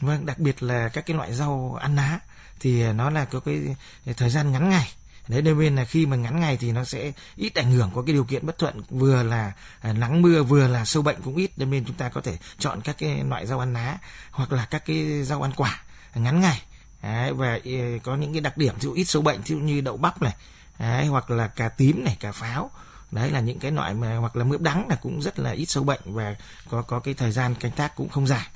Vâng, 0.00 0.26
đặc 0.26 0.38
biệt 0.38 0.62
là 0.62 0.88
các 0.88 1.06
cái 1.06 1.16
loại 1.16 1.34
rau 1.34 1.78
ăn 1.80 1.96
lá 1.96 2.18
thì 2.60 2.92
nó 2.92 3.10
là 3.10 3.24
có 3.24 3.40
cái 3.40 3.76
thời 4.16 4.30
gian 4.30 4.52
ngắn 4.52 4.70
ngày. 4.70 4.92
Đấy 5.28 5.42
nên 5.42 5.76
là 5.76 5.84
khi 5.84 6.06
mà 6.06 6.16
ngắn 6.16 6.40
ngày 6.40 6.56
thì 6.56 6.72
nó 6.72 6.84
sẽ 6.84 7.12
ít 7.36 7.54
ảnh 7.54 7.72
hưởng 7.72 7.90
có 7.94 8.02
cái 8.02 8.12
điều 8.12 8.24
kiện 8.24 8.46
bất 8.46 8.58
thuận 8.58 8.82
vừa 8.90 9.22
là 9.22 9.52
à, 9.80 9.92
nắng 9.92 10.22
mưa 10.22 10.42
vừa 10.42 10.68
là 10.68 10.84
sâu 10.84 11.02
bệnh 11.02 11.22
cũng 11.22 11.36
ít 11.36 11.50
nên 11.56 11.84
chúng 11.84 11.96
ta 11.96 12.08
có 12.08 12.20
thể 12.20 12.38
chọn 12.58 12.80
các 12.80 12.96
cái 12.98 13.24
loại 13.24 13.46
rau 13.46 13.58
ăn 13.58 13.72
lá 13.72 13.98
hoặc 14.30 14.52
là 14.52 14.64
các 14.64 14.84
cái 14.86 15.22
rau 15.22 15.42
ăn 15.42 15.52
quả 15.56 15.82
ngắn 16.14 16.40
ngày. 16.40 16.62
Đấy, 17.02 17.32
và 17.32 17.58
e, 17.64 17.98
có 18.02 18.16
những 18.16 18.32
cái 18.32 18.40
đặc 18.40 18.56
điểm 18.56 18.74
ví 18.74 18.80
dụ 18.80 18.92
ít 18.92 19.04
sâu 19.04 19.22
bệnh 19.22 19.40
ví 19.40 19.54
dụ 19.54 19.58
như 19.58 19.80
đậu 19.80 19.96
bắp 19.96 20.22
này 20.22 20.34
đấy, 20.78 21.06
hoặc 21.06 21.30
là 21.30 21.48
cà 21.48 21.68
tím 21.68 22.04
này 22.04 22.16
cà 22.20 22.32
pháo. 22.32 22.70
Đấy 23.10 23.30
là 23.30 23.40
những 23.40 23.58
cái 23.58 23.70
loại 23.70 23.94
mà 23.94 24.16
hoặc 24.16 24.36
là 24.36 24.44
mướp 24.44 24.60
đắng 24.60 24.88
là 24.88 24.96
cũng 24.96 25.22
rất 25.22 25.38
là 25.38 25.50
ít 25.50 25.66
sâu 25.66 25.84
bệnh 25.84 26.00
và 26.04 26.34
có 26.70 26.82
có 26.82 27.00
cái 27.00 27.14
thời 27.14 27.32
gian 27.32 27.54
canh 27.54 27.72
tác 27.72 27.96
cũng 27.96 28.08
không 28.08 28.26
dài. 28.26 28.46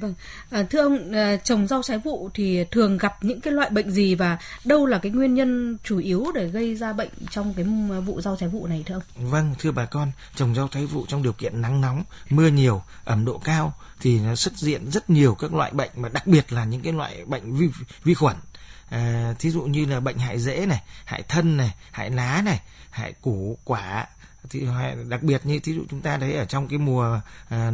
Vâng, 0.00 0.14
à, 0.50 0.62
thưa 0.70 0.78
ông, 0.78 1.12
à, 1.12 1.36
trồng 1.36 1.66
rau 1.66 1.82
trái 1.82 1.98
vụ 1.98 2.30
thì 2.34 2.64
thường 2.70 2.98
gặp 2.98 3.24
những 3.24 3.40
cái 3.40 3.52
loại 3.52 3.70
bệnh 3.70 3.90
gì 3.90 4.14
và 4.14 4.38
đâu 4.64 4.86
là 4.86 4.98
cái 4.98 5.12
nguyên 5.12 5.34
nhân 5.34 5.76
chủ 5.84 5.98
yếu 5.98 6.26
để 6.34 6.48
gây 6.48 6.74
ra 6.74 6.92
bệnh 6.92 7.10
trong 7.30 7.54
cái 7.54 7.66
à, 7.90 8.00
vụ 8.00 8.20
rau 8.20 8.36
trái 8.36 8.48
vụ 8.48 8.66
này 8.66 8.84
thưa 8.86 8.94
ông? 8.94 9.30
Vâng, 9.30 9.54
thưa 9.58 9.72
bà 9.72 9.84
con, 9.84 10.10
trồng 10.34 10.54
rau 10.54 10.68
trái 10.68 10.86
vụ 10.86 11.04
trong 11.08 11.22
điều 11.22 11.32
kiện 11.32 11.62
nắng 11.62 11.80
nóng, 11.80 12.04
mưa 12.30 12.48
nhiều, 12.48 12.82
ẩm 13.04 13.24
độ 13.24 13.38
cao 13.44 13.74
thì 14.00 14.20
nó 14.20 14.34
xuất 14.34 14.52
hiện 14.62 14.90
rất 14.90 15.10
nhiều 15.10 15.34
các 15.34 15.54
loại 15.54 15.70
bệnh 15.70 15.90
mà 15.96 16.08
đặc 16.08 16.26
biệt 16.26 16.52
là 16.52 16.64
những 16.64 16.82
cái 16.82 16.92
loại 16.92 17.24
bệnh 17.26 17.54
vi, 17.54 17.68
vi 18.04 18.14
khuẩn. 18.14 18.36
À, 18.90 19.34
thí 19.38 19.50
dụ 19.50 19.62
như 19.62 19.84
là 19.84 20.00
bệnh 20.00 20.18
hại 20.18 20.38
rễ 20.38 20.66
này, 20.66 20.82
hại 21.04 21.22
thân 21.22 21.56
này, 21.56 21.74
hại 21.90 22.10
lá 22.10 22.42
này, 22.44 22.60
hại 22.90 23.12
củ 23.12 23.58
quả. 23.64 24.06
Thì 24.50 24.66
à, 24.66 24.94
đặc 25.08 25.22
biệt 25.22 25.46
như 25.46 25.58
thí 25.58 25.74
dụ 25.74 25.82
chúng 25.90 26.00
ta 26.00 26.18
thấy 26.18 26.34
ở 26.34 26.44
trong 26.44 26.68
cái 26.68 26.78
mùa 26.78 27.20
à, 27.48 27.70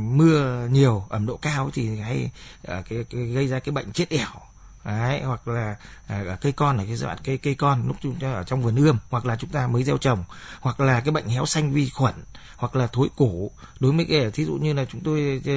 mưa 0.00 0.68
nhiều 0.70 1.04
ẩm 1.08 1.26
độ 1.26 1.36
cao 1.36 1.70
thì 1.74 2.00
hay 2.00 2.30
à, 2.68 2.82
cái, 2.88 3.04
cái 3.10 3.24
gây 3.24 3.48
ra 3.48 3.58
cái 3.58 3.72
bệnh 3.72 3.92
chết 3.92 4.10
ẻo. 4.10 4.47
Đấy, 4.88 5.20
hoặc 5.22 5.48
là 5.48 5.76
à, 6.06 6.36
cây 6.40 6.52
con 6.52 6.78
ở 6.78 6.84
cái 6.86 6.96
giai 6.96 7.06
đoạn 7.06 7.18
cây 7.24 7.38
cây 7.38 7.54
con 7.54 7.86
lúc 7.86 7.96
chúng 8.02 8.14
ta 8.14 8.32
ở 8.32 8.42
trong 8.42 8.62
vườn 8.62 8.76
ươm 8.76 8.98
hoặc 9.10 9.26
là 9.26 9.36
chúng 9.36 9.50
ta 9.50 9.66
mới 9.66 9.84
gieo 9.84 9.98
trồng 9.98 10.24
hoặc 10.60 10.80
là 10.80 11.00
cái 11.00 11.12
bệnh 11.12 11.28
héo 11.28 11.46
xanh 11.46 11.72
vi 11.72 11.88
khuẩn 11.88 12.14
hoặc 12.56 12.76
là 12.76 12.86
thối 12.86 13.08
cổ. 13.16 13.50
Đối 13.80 13.92
với 13.92 14.06
cái 14.08 14.30
thí 14.30 14.44
dụ 14.44 14.54
như 14.54 14.72
là 14.72 14.84
chúng 14.84 15.00
tôi 15.00 15.42
ờ, 15.46 15.52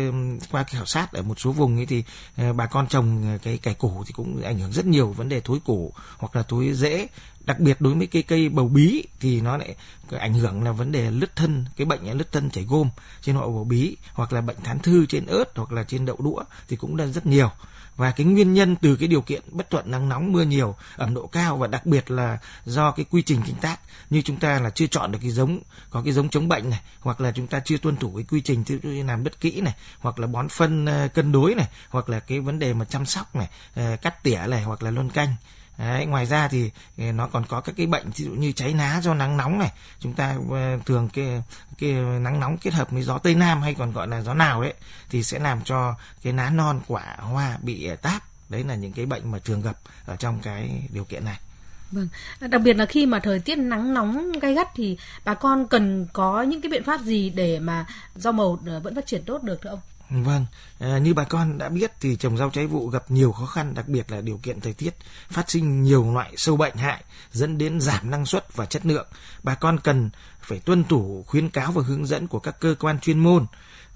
qua 0.51 0.63
khảo 0.63 0.85
sát 0.85 1.13
ở 1.13 1.21
một 1.21 1.39
số 1.39 1.51
vùng 1.51 1.77
ấy 1.77 1.85
thì 1.85 2.03
à, 2.35 2.53
bà 2.53 2.65
con 2.65 2.88
trồng 2.88 3.23
ờ, 3.23 3.38
cái 3.43 3.57
cải 3.57 3.73
cổ 3.73 4.03
thì 4.07 4.13
cũng 4.13 4.41
ảnh 4.41 4.59
hưởng 4.59 4.71
rất 4.71 4.85
nhiều 4.85 5.07
vấn 5.07 5.29
đề 5.29 5.41
thối 5.41 5.59
cổ 5.65 5.91
hoặc 6.17 6.35
là 6.35 6.43
thối 6.43 6.73
rễ. 6.73 7.07
Đặc 7.45 7.59
biệt 7.59 7.81
đối 7.81 7.93
với 7.93 8.07
cây 8.07 8.23
cây 8.23 8.50
bầu 8.50 8.67
bí 8.67 9.03
thì 9.19 9.41
nó 9.41 9.57
lại 9.57 9.75
ảnh 10.19 10.33
hưởng 10.33 10.63
là 10.63 10.71
vấn 10.71 10.91
đề 10.91 11.11
lứt 11.11 11.35
thân 11.35 11.65
cái 11.77 11.85
bệnh 11.85 12.17
lứt 12.17 12.31
thân 12.31 12.50
chảy 12.50 12.63
gôm 12.63 12.89
trên 13.21 13.35
họ 13.35 13.47
bầu 13.47 13.63
bí 13.63 13.97
hoặc 14.13 14.33
là 14.33 14.41
bệnh 14.41 14.57
thán 14.63 14.79
thư 14.79 15.05
trên 15.05 15.25
ớt 15.25 15.45
hoặc 15.55 15.71
là 15.71 15.83
trên 15.83 16.05
đậu 16.05 16.17
đũa 16.19 16.43
thì 16.67 16.75
cũng 16.75 16.95
là 16.95 17.05
rất 17.05 17.25
nhiều 17.25 17.51
và 18.01 18.12
cái 18.12 18.25
nguyên 18.25 18.53
nhân 18.53 18.75
từ 18.75 18.96
cái 18.96 19.08
điều 19.08 19.22
kiện 19.22 19.41
bất 19.51 19.70
thuận 19.70 19.91
nắng 19.91 20.10
nóng, 20.10 20.31
mưa 20.31 20.43
nhiều 20.43 20.75
ẩm 20.96 21.13
độ 21.13 21.27
cao 21.27 21.58
và 21.58 21.67
đặc 21.67 21.86
biệt 21.86 22.12
là 22.12 22.38
do 22.65 22.91
cái 22.91 23.05
quy 23.10 23.22
trình 23.22 23.41
canh 23.41 23.55
tác, 23.55 23.79
như 24.10 24.22
chúng 24.22 24.38
ta 24.38 24.60
là 24.60 24.70
chưa 24.70 24.88
chọn 24.88 25.12
được 25.12 25.20
cái 25.22 25.31
giống, 25.31 25.60
có 25.89 26.01
cái 26.05 26.13
giống 26.13 26.29
chống 26.29 26.48
bệnh 26.48 26.70
này, 26.70 26.79
hoặc 27.00 27.22
là 27.22 27.31
chúng 27.31 27.48
ta 27.48 27.60
chưa 27.65 27.77
tuân 27.77 27.98
thủ 27.98 28.13
cái 28.15 28.25
quy 28.29 28.41
trình 28.41 28.63
làm 29.08 29.24
đất 29.24 29.39
kỹ 29.39 29.62
này, 29.62 29.74
hoặc 30.00 30.20
là 30.20 30.27
bón 30.27 30.50
phân 30.50 30.86
ờ, 30.86 31.08
cân 31.13 31.31
đối 31.31 31.55
này, 31.55 31.67
hoặc 31.89 32.10
là 32.10 32.20
cái 32.20 32.39
vấn 32.39 32.60
đề 32.60 32.74
mà 32.74 32.86
chăm 32.86 33.05
sóc 33.05 33.36
này 33.36 33.50
ờ, 33.75 33.98
cắt 34.01 34.24
tỉa 34.24 34.39
này, 34.48 34.63
hoặc 34.63 34.84
là 34.84 34.91
luân 34.91 35.10
canh 35.10 35.36
Đấy, 35.81 36.05
ngoài 36.05 36.25
ra 36.25 36.47
thì 36.47 36.71
ờ, 36.97 37.11
nó 37.11 37.27
còn 37.27 37.45
có 37.45 37.61
các 37.61 37.75
cái 37.77 37.88
bệnh 37.88 38.09
ví 38.15 38.25
dụ 38.25 38.31
như 38.31 38.51
cháy 38.51 38.73
ná 38.73 39.01
do 39.03 39.13
nắng 39.13 39.38
nóng 39.38 39.59
này. 39.59 39.71
Chúng 40.00 40.13
ta 40.13 40.35
ờ, 40.50 40.77
thường 40.85 41.09
cái 41.13 41.43
cái 41.79 41.91
nắng 41.93 42.39
nóng 42.39 42.57
kết 42.57 42.73
hợp 42.73 42.91
với 42.91 43.03
gió 43.03 43.17
tây 43.17 43.35
nam 43.35 43.61
hay 43.61 43.73
còn 43.73 43.91
gọi 43.91 44.07
là 44.07 44.21
gió 44.21 44.33
nào 44.33 44.61
đấy 44.61 44.73
thì 45.09 45.23
sẽ 45.23 45.39
làm 45.39 45.61
cho 45.63 45.95
cái 46.23 46.33
lá 46.33 46.50
non 46.50 46.81
quả 46.88 47.15
hoa 47.19 47.57
bị 47.61 47.85
ờ, 47.85 47.95
táp. 47.95 48.23
Đấy 48.50 48.63
là 48.63 48.75
những 48.75 48.93
cái 48.93 49.05
bệnh 49.05 49.31
mà 49.31 49.39
thường 49.39 49.61
gặp 49.61 49.77
ở 50.05 50.15
trong 50.15 50.39
cái 50.41 50.88
điều 50.93 51.03
kiện 51.03 51.25
này. 51.25 51.39
Vâng, 51.91 52.07
à, 52.39 52.47
đặc 52.47 52.61
biệt 52.61 52.73
là 52.73 52.85
khi 52.85 53.05
mà 53.05 53.19
thời 53.19 53.39
tiết 53.39 53.55
nắng 53.55 53.93
nóng 53.93 54.31
gay 54.39 54.53
gắt 54.53 54.67
thì 54.75 54.97
bà 55.25 55.33
con 55.33 55.67
cần 55.67 56.07
có 56.13 56.41
những 56.41 56.61
cái 56.61 56.69
biện 56.69 56.83
pháp 56.83 57.01
gì 57.01 57.29
để 57.29 57.59
mà 57.59 57.85
rau 58.15 58.33
màu 58.33 58.59
vẫn 58.83 58.95
phát 58.95 59.05
triển 59.05 59.23
tốt 59.25 59.43
được 59.43 59.61
thưa 59.61 59.69
ông? 59.69 59.79
Vâng, 60.11 60.45
à, 60.79 60.97
như 60.97 61.13
bà 61.13 61.23
con 61.23 61.57
đã 61.57 61.69
biết 61.69 61.91
thì 62.01 62.15
trồng 62.15 62.37
rau 62.37 62.49
trái 62.49 62.67
vụ 62.67 62.87
gặp 62.87 63.11
nhiều 63.11 63.31
khó 63.31 63.45
khăn, 63.45 63.73
đặc 63.73 63.87
biệt 63.87 64.11
là 64.11 64.21
điều 64.21 64.37
kiện 64.43 64.61
thời 64.61 64.73
tiết, 64.73 64.95
phát 65.29 65.49
sinh 65.49 65.83
nhiều 65.83 66.13
loại 66.13 66.33
sâu 66.37 66.57
bệnh 66.57 66.75
hại, 66.75 67.03
dẫn 67.31 67.57
đến 67.57 67.81
giảm 67.81 68.11
năng 68.11 68.25
suất 68.25 68.55
và 68.55 68.65
chất 68.65 68.85
lượng. 68.85 69.07
Bà 69.43 69.55
con 69.55 69.79
cần 69.79 70.09
phải 70.41 70.59
tuân 70.59 70.83
thủ 70.83 71.23
khuyến 71.27 71.49
cáo 71.49 71.71
và 71.71 71.83
hướng 71.83 72.05
dẫn 72.05 72.27
của 72.27 72.39
các 72.39 72.59
cơ 72.59 72.75
quan 72.79 72.99
chuyên 72.99 73.19
môn. 73.19 73.45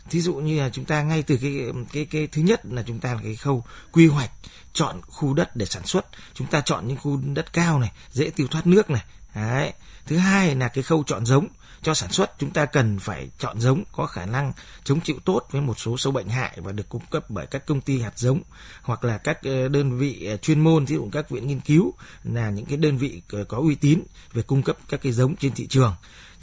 Thí 0.09 0.21
dụ 0.21 0.35
như 0.35 0.59
là 0.59 0.69
chúng 0.69 0.85
ta 0.85 1.01
ngay 1.01 1.23
từ 1.23 1.37
cái 1.41 1.53
cái 1.93 2.05
cái 2.05 2.27
thứ 2.27 2.41
nhất 2.41 2.65
là 2.65 2.83
chúng 2.87 2.99
ta 2.99 3.13
là 3.13 3.19
cái 3.23 3.35
khâu 3.35 3.63
quy 3.91 4.07
hoạch, 4.07 4.31
chọn 4.73 5.01
khu 5.07 5.33
đất 5.33 5.55
để 5.55 5.65
sản 5.65 5.85
xuất. 5.85 6.05
Chúng 6.33 6.47
ta 6.47 6.61
chọn 6.61 6.87
những 6.87 6.97
khu 6.97 7.19
đất 7.33 7.53
cao 7.53 7.79
này, 7.79 7.91
dễ 8.11 8.29
tiêu 8.29 8.47
thoát 8.47 8.67
nước 8.67 8.89
này. 8.89 9.03
Đấy. 9.35 9.73
Thứ 10.05 10.17
hai 10.17 10.55
là 10.55 10.67
cái 10.67 10.83
khâu 10.83 11.03
chọn 11.07 11.25
giống 11.25 11.47
cho 11.85 11.93
sản 11.93 12.11
xuất, 12.11 12.31
chúng 12.39 12.49
ta 12.49 12.65
cần 12.65 12.99
phải 12.99 13.29
chọn 13.39 13.59
giống 13.59 13.83
có 13.91 14.05
khả 14.05 14.25
năng 14.25 14.53
chống 14.83 14.99
chịu 15.01 15.15
tốt 15.25 15.47
với 15.51 15.61
một 15.61 15.79
số 15.79 15.97
sâu 15.97 16.13
bệnh 16.13 16.27
hại 16.27 16.57
và 16.61 16.71
được 16.71 16.89
cung 16.89 17.01
cấp 17.11 17.29
bởi 17.29 17.45
các 17.47 17.65
công 17.65 17.81
ty 17.81 18.01
hạt 18.01 18.11
giống 18.15 18.41
hoặc 18.81 19.03
là 19.03 19.17
các 19.17 19.43
ờ, 19.43 19.67
đơn 19.67 19.97
vị 19.97 20.25
ờ, 20.25 20.37
chuyên 20.37 20.59
môn 20.59 20.85
ví 20.85 20.95
dụ 20.95 21.09
các 21.11 21.29
viện 21.29 21.47
nghiên 21.47 21.59
cứu 21.59 21.93
là 22.23 22.49
những 22.49 22.65
cái 22.65 22.77
đơn 22.77 22.97
vị 22.97 23.21
có 23.47 23.57
uy 23.57 23.75
tín 23.75 23.99
về 24.33 24.41
cung 24.41 24.63
cấp 24.63 24.77
các 24.89 25.01
cái 25.01 25.11
giống 25.11 25.35
trên 25.35 25.51
thị 25.51 25.67
trường 25.67 25.93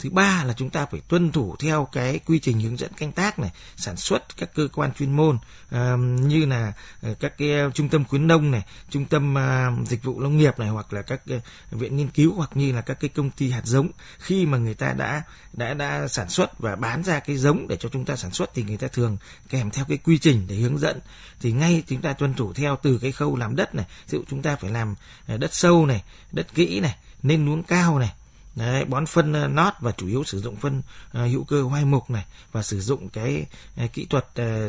thứ 0.03 0.09
ba 0.09 0.43
là 0.43 0.53
chúng 0.53 0.69
ta 0.69 0.85
phải 0.85 1.01
tuân 1.07 1.31
thủ 1.31 1.55
theo 1.59 1.87
cái 1.91 2.19
quy 2.25 2.39
trình 2.39 2.59
hướng 2.59 2.77
dẫn 2.77 2.93
canh 2.93 3.11
tác 3.11 3.39
này 3.39 3.51
sản 3.77 3.97
xuất 3.97 4.37
các 4.37 4.49
cơ 4.55 4.67
quan 4.73 4.93
chuyên 4.93 5.11
môn 5.11 5.35
uh, 5.35 5.79
như 6.21 6.45
là 6.45 6.73
ờ, 7.01 7.13
các 7.19 7.37
cái 7.37 7.53
ờ, 7.53 7.71
trung 7.73 7.89
tâm 7.89 8.05
khuyến 8.05 8.27
nông 8.27 8.51
này 8.51 8.63
trung 8.89 9.05
tâm 9.05 9.35
uh, 9.35 9.87
dịch 9.87 10.03
vụ 10.03 10.19
nông 10.19 10.37
nghiệp 10.37 10.59
này 10.59 10.69
hoặc 10.69 10.93
là 10.93 11.01
các 11.01 11.21
uh, 11.35 11.41
viện 11.71 11.97
nghiên 11.97 12.09
cứu 12.09 12.33
hoặc 12.35 12.49
như 12.53 12.71
là 12.71 12.81
các 12.81 12.99
cái 12.99 13.09
công 13.09 13.29
ty 13.29 13.51
hạt 13.51 13.61
giống. 13.65 13.89
Khi 14.17 14.45
mà 14.45 14.57
người 14.57 14.73
ta 14.73 14.93
đã 14.93 15.23
đã 15.53 15.73
đã 15.73 16.07
sản 16.07 16.29
xuất 16.29 16.59
và 16.59 16.75
bán 16.75 17.03
ra 17.03 17.19
cái 17.19 17.37
giống 17.37 17.67
để 17.67 17.77
cho 17.79 17.89
chúng 17.89 18.05
ta 18.05 18.15
sản 18.15 18.31
xuất 18.31 18.53
thì 18.53 18.63
người 18.63 18.77
ta 18.77 18.87
thường 18.87 19.17
kèm 19.49 19.71
theo 19.71 19.85
cái 19.85 19.97
quy 19.97 20.17
trình 20.17 20.45
để 20.47 20.55
hướng 20.55 20.77
dẫn. 20.77 20.99
Thì 21.41 21.51
ngay 21.51 21.83
chúng 21.87 22.01
ta 22.01 22.13
tuân 22.13 22.33
thủ 22.33 22.53
theo 22.53 22.77
từ 22.81 22.99
cái 23.01 23.11
khâu 23.11 23.35
làm 23.35 23.55
đất 23.55 23.75
này 23.75 23.85
ví 24.09 24.17
dụ 24.17 24.23
chúng 24.29 24.41
ta 24.41 24.55
phải 24.55 24.71
làm 24.71 24.95
đất 25.27 25.53
sâu 25.53 25.85
này 25.85 26.03
đất 26.31 26.53
kỹ 26.53 26.79
này 26.79 26.95
nên 27.23 27.45
luống 27.45 27.63
cao 27.63 27.99
này 27.99 28.13
Đấy, 28.55 28.85
bón 28.85 29.05
phân 29.05 29.33
ờ, 29.33 29.47
nót 29.47 29.73
và 29.79 29.91
chủ 29.91 30.07
yếu 30.07 30.23
sử 30.23 30.41
dụng 30.41 30.55
phân 30.55 30.81
ờ, 31.11 31.27
hữu 31.27 31.43
cơ 31.43 31.61
hoai 31.61 31.85
mục 31.85 32.09
này 32.09 32.25
và 32.51 32.63
sử 32.63 32.81
dụng 32.81 33.09
cái 33.09 33.45
ờ, 33.77 33.87
kỹ 33.93 34.05
thuật 34.05 34.25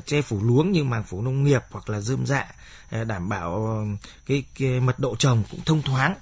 che 0.07 0.23
phủ 0.23 0.43
luống 0.43 0.73
như 0.73 0.85
màng 0.85 1.05
phủ 1.05 1.23
nông 1.23 1.45
nghiệp 1.45 1.63
hoặc 1.71 1.91
là 1.91 2.01
dơm 2.01 2.27
dạ 2.27 2.53
đảm 3.07 3.29
bảo 3.29 3.79
cái, 4.27 4.45
cái 4.59 4.81
mật 4.81 4.99
độ 4.99 5.17
trồng 5.19 5.43
cũng 5.51 5.61
thông 5.65 5.83
thoáng 5.83 6.15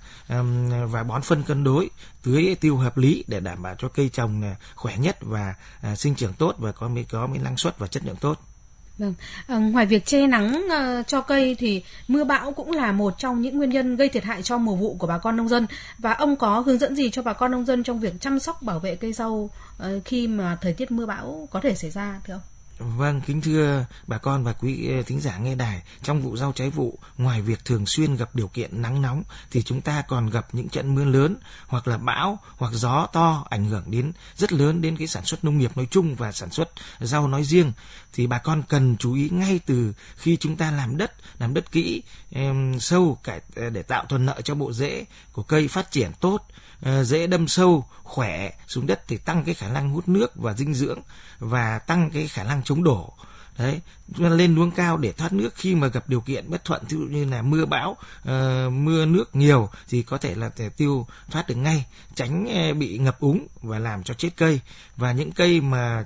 và 0.90 1.02
bón 1.02 1.22
phân 1.22 1.42
cân 1.42 1.64
đối 1.64 1.90
tưới 2.22 2.56
tiêu 2.60 2.76
hợp 2.76 2.98
lý 2.98 3.24
để 3.26 3.40
đảm 3.40 3.62
bảo 3.62 3.74
cho 3.78 3.88
cây 3.88 4.08
trồng 4.08 4.54
khỏe 4.74 4.96
nhất 4.96 5.18
và 5.20 5.54
sinh 5.96 6.14
trưởng 6.14 6.32
tốt 6.32 6.54
và 6.58 6.72
có 6.72 6.88
mới 6.88 7.04
có 7.04 7.26
mới 7.26 7.38
năng 7.38 7.56
suất 7.56 7.78
và 7.78 7.86
chất 7.86 8.04
lượng 8.04 8.16
tốt. 8.16 8.51
Vâng, 8.98 9.14
à, 9.46 9.56
ngoài 9.56 9.86
việc 9.86 10.06
che 10.06 10.26
nắng 10.26 10.68
ờ, 10.70 11.02
cho 11.06 11.20
cây 11.20 11.56
thì 11.58 11.82
mưa 12.08 12.24
bão 12.24 12.52
cũng 12.52 12.72
là 12.72 12.92
một 12.92 13.14
trong 13.18 13.40
những 13.42 13.56
nguyên 13.56 13.70
nhân 13.70 13.96
gây 13.96 14.08
thiệt 14.08 14.24
hại 14.24 14.42
cho 14.42 14.58
mùa 14.58 14.76
vụ 14.76 14.96
của 14.98 15.06
bà 15.06 15.18
con 15.18 15.36
nông 15.36 15.48
dân 15.48 15.66
và 15.98 16.12
ông 16.12 16.36
có 16.36 16.60
hướng 16.60 16.78
dẫn 16.78 16.96
gì 16.96 17.10
cho 17.10 17.22
bà 17.22 17.32
con 17.32 17.50
nông 17.50 17.64
dân 17.64 17.82
trong 17.82 18.00
việc 18.00 18.12
chăm 18.20 18.38
sóc 18.38 18.62
bảo 18.62 18.78
vệ 18.78 18.96
cây 18.96 19.12
rau 19.12 19.50
ờ, 19.78 20.00
khi 20.04 20.26
mà 20.26 20.58
thời 20.60 20.72
tiết 20.72 20.90
mưa 20.90 21.06
bão 21.06 21.48
có 21.50 21.60
thể 21.60 21.74
xảy 21.74 21.90
ra 21.90 22.20
thưa 22.24 22.34
ông? 22.34 22.51
Vâng, 22.82 23.20
kính 23.26 23.40
thưa 23.40 23.84
bà 24.06 24.18
con 24.18 24.44
và 24.44 24.52
quý 24.52 24.88
ờ, 24.88 25.02
thính 25.02 25.20
giả 25.20 25.38
nghe 25.38 25.54
đài, 25.54 25.82
trong 26.02 26.22
vụ 26.22 26.36
rau 26.36 26.52
trái 26.52 26.70
vụ, 26.70 26.98
ngoài 27.18 27.42
việc 27.42 27.64
thường 27.64 27.86
xuyên 27.86 28.16
gặp 28.16 28.34
điều 28.34 28.48
kiện 28.48 28.82
nắng 28.82 29.02
nóng 29.02 29.22
thì 29.50 29.62
chúng 29.62 29.80
ta 29.80 30.02
còn 30.08 30.30
gặp 30.30 30.46
những 30.52 30.68
trận 30.68 30.94
mưa 30.94 31.04
lớn 31.04 31.36
hoặc 31.66 31.88
là 31.88 31.98
bão 31.98 32.38
hoặc 32.56 32.72
gió 32.72 33.06
to 33.12 33.44
ảnh 33.50 33.64
hưởng 33.64 33.84
đến 33.86 34.12
rất 34.36 34.52
lớn 34.52 34.82
đến 34.82 34.96
cái 34.96 35.06
sản 35.06 35.24
xuất 35.24 35.44
nông 35.44 35.58
nghiệp 35.58 35.76
nói 35.76 35.86
chung 35.90 36.14
và 36.14 36.32
sản 36.32 36.50
xuất 36.50 36.70
rau 37.00 37.28
nói 37.28 37.44
riêng. 37.44 37.72
Thì 38.12 38.26
bà 38.26 38.38
con 38.38 38.62
cần 38.68 38.96
chú 38.98 39.14
ý 39.14 39.28
ngay 39.32 39.60
từ 39.66 39.92
khi 40.16 40.36
chúng 40.36 40.56
ta 40.56 40.70
làm 40.70 40.96
đất, 40.96 41.12
làm 41.38 41.54
đất 41.54 41.72
kỹ, 41.72 42.02
em, 42.30 42.80
sâu 42.80 43.18
cải 43.24 43.40
ờ, 43.56 43.70
để 43.70 43.82
tạo 43.82 44.04
thuận 44.08 44.26
lợi 44.26 44.42
cho 44.42 44.54
bộ 44.54 44.72
rễ 44.72 45.04
của 45.32 45.42
cây 45.42 45.68
phát 45.68 45.90
triển 45.90 46.10
tốt. 46.20 46.46
Ờ, 46.82 47.04
dễ 47.04 47.26
đâm 47.26 47.48
sâu 47.48 47.84
khỏe 48.02 48.50
xuống 48.66 48.86
đất 48.86 49.02
thì 49.08 49.16
tăng 49.16 49.44
cái 49.44 49.54
khả 49.54 49.68
năng 49.68 49.90
hút 49.90 50.08
nước 50.08 50.36
và 50.36 50.52
dinh 50.52 50.74
dưỡng 50.74 50.98
và 51.38 51.78
tăng 51.78 52.10
cái 52.10 52.28
khả 52.28 52.44
năng 52.44 52.62
chống 52.62 52.84
đổ. 52.84 53.12
Đấy 53.58 53.80
lên 54.18 54.54
luống 54.54 54.70
cao 54.70 54.96
để 54.96 55.12
thoát 55.12 55.32
nước 55.32 55.54
khi 55.54 55.74
mà 55.74 55.86
gặp 55.86 56.08
điều 56.08 56.20
kiện 56.20 56.50
bất 56.50 56.64
thuận 56.64 56.82
ví 56.88 56.96
dụ 56.96 57.04
như 57.04 57.24
là 57.24 57.42
mưa 57.42 57.64
bão 57.64 57.90
uh, 57.90 58.72
mưa 58.72 59.06
nước 59.06 59.36
nhiều 59.36 59.68
thì 59.88 60.02
có 60.02 60.18
thể 60.18 60.34
là 60.34 60.48
thể 60.48 60.68
tiêu 60.68 61.06
thoát 61.30 61.48
được 61.48 61.54
ngay 61.54 61.86
tránh 62.14 62.46
ờ, 62.54 62.74
bị 62.74 62.98
ngập 62.98 63.20
úng 63.20 63.46
và 63.62 63.78
làm 63.78 64.02
cho 64.02 64.14
chết 64.14 64.30
cây. 64.36 64.60
Và 64.96 65.12
những 65.12 65.32
cây 65.32 65.60
mà 65.60 66.04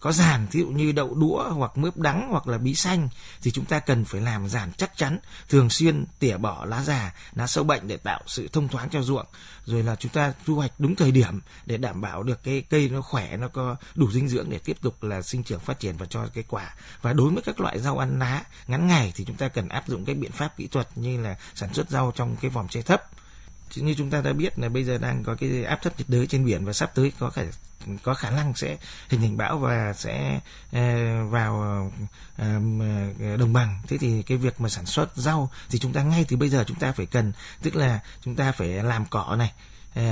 có 0.00 0.12
giàn 0.12 0.46
ví 0.52 0.60
dụ 0.60 0.66
như 0.66 0.92
đậu 0.92 1.14
đũa 1.14 1.50
hoặc 1.50 1.78
mướp 1.78 1.96
đắng 1.96 2.28
hoặc 2.30 2.48
là 2.48 2.58
bí 2.58 2.74
xanh 2.74 3.08
thì 3.42 3.50
chúng 3.50 3.64
ta 3.64 3.78
cần 3.78 4.04
phải 4.04 4.20
làm 4.20 4.48
giàn 4.48 4.72
chắc 4.76 4.96
chắn 4.96 5.18
thường 5.48 5.70
xuyên 5.70 6.04
tỉa 6.18 6.36
bỏ 6.36 6.64
lá 6.64 6.82
già 6.82 7.14
lá 7.34 7.46
sâu 7.46 7.64
bệnh 7.64 7.88
để 7.88 7.96
tạo 7.96 8.20
sự 8.26 8.48
thông 8.48 8.68
thoáng 8.68 8.88
cho 8.90 9.02
ruộng 9.02 9.26
rồi 9.66 9.82
là 9.82 9.96
chúng 9.96 10.12
ta 10.12 10.32
thu 10.46 10.54
hoạch 10.54 10.72
đúng 10.78 10.96
thời 10.96 11.12
điểm 11.12 11.40
để 11.66 11.76
đảm 11.76 12.00
bảo 12.00 12.22
được 12.22 12.42
cái 12.42 12.62
cây 12.70 12.88
nó 12.92 13.02
khỏe, 13.02 13.36
nó 13.36 13.48
có 13.48 13.76
đủ 13.94 14.10
dinh 14.10 14.28
dưỡng 14.28 14.50
để 14.50 14.58
tiếp 14.58 14.76
tục 14.82 15.02
là 15.02 15.22
sinh 15.22 15.42
trưởng 15.42 15.60
phát 15.60 15.80
triển 15.80 15.96
và 15.96 16.06
cho 16.06 16.26
cái 16.34 16.44
quả. 16.48 16.74
Và 17.02 17.12
đối 17.12 17.30
với 17.30 17.42
các 17.42 17.60
loại 17.60 17.80
rau 17.80 17.98
ăn 17.98 18.18
lá 18.18 18.44
ngắn 18.66 18.86
ngày 18.86 19.12
thì 19.16 19.24
chúng 19.24 19.36
ta 19.36 19.48
cần 19.48 19.68
áp 19.68 19.88
dụng 19.88 20.04
các 20.04 20.16
biện 20.16 20.32
pháp 20.32 20.56
kỹ 20.56 20.66
thuật 20.66 20.88
như 20.94 21.22
là 21.22 21.36
sản 21.54 21.74
xuất 21.74 21.90
rau 21.90 22.12
trong 22.14 22.36
cái 22.40 22.50
vòng 22.50 22.68
che 22.68 22.82
thấp 22.82 23.02
như 23.82 23.94
chúng 23.94 24.10
ta 24.10 24.20
đã 24.20 24.32
biết 24.32 24.58
là 24.58 24.68
bây 24.68 24.84
giờ 24.84 24.98
đang 24.98 25.24
có 25.24 25.34
cái 25.40 25.64
áp 25.64 25.78
thấp 25.82 25.98
nhiệt 25.98 26.08
đới 26.08 26.26
trên 26.26 26.44
biển 26.44 26.64
và 26.64 26.72
sắp 26.72 26.90
tới 26.94 27.12
có 27.18 27.30
khả 27.30 27.42
có 28.02 28.14
khả 28.14 28.30
năng 28.30 28.54
sẽ 28.54 28.76
hình 29.08 29.20
thành 29.20 29.36
bão 29.36 29.58
và 29.58 29.92
sẽ 29.92 30.40
uh, 30.76 31.30
vào 31.30 31.92
uh, 32.42 33.38
đồng 33.38 33.52
bằng. 33.52 33.82
Thế 33.88 33.98
thì 33.98 34.22
cái 34.22 34.38
việc 34.38 34.60
mà 34.60 34.68
sản 34.68 34.86
xuất 34.86 35.16
rau 35.16 35.50
thì 35.70 35.78
chúng 35.78 35.92
ta 35.92 36.02
ngay 36.02 36.24
từ 36.28 36.36
bây 36.36 36.48
giờ 36.48 36.64
chúng 36.66 36.78
ta 36.78 36.92
phải 36.92 37.06
cần 37.06 37.32
tức 37.62 37.76
là 37.76 38.00
chúng 38.24 38.36
ta 38.36 38.52
phải 38.52 38.68
làm 38.68 39.04
cỏ 39.10 39.36
này 39.38 39.52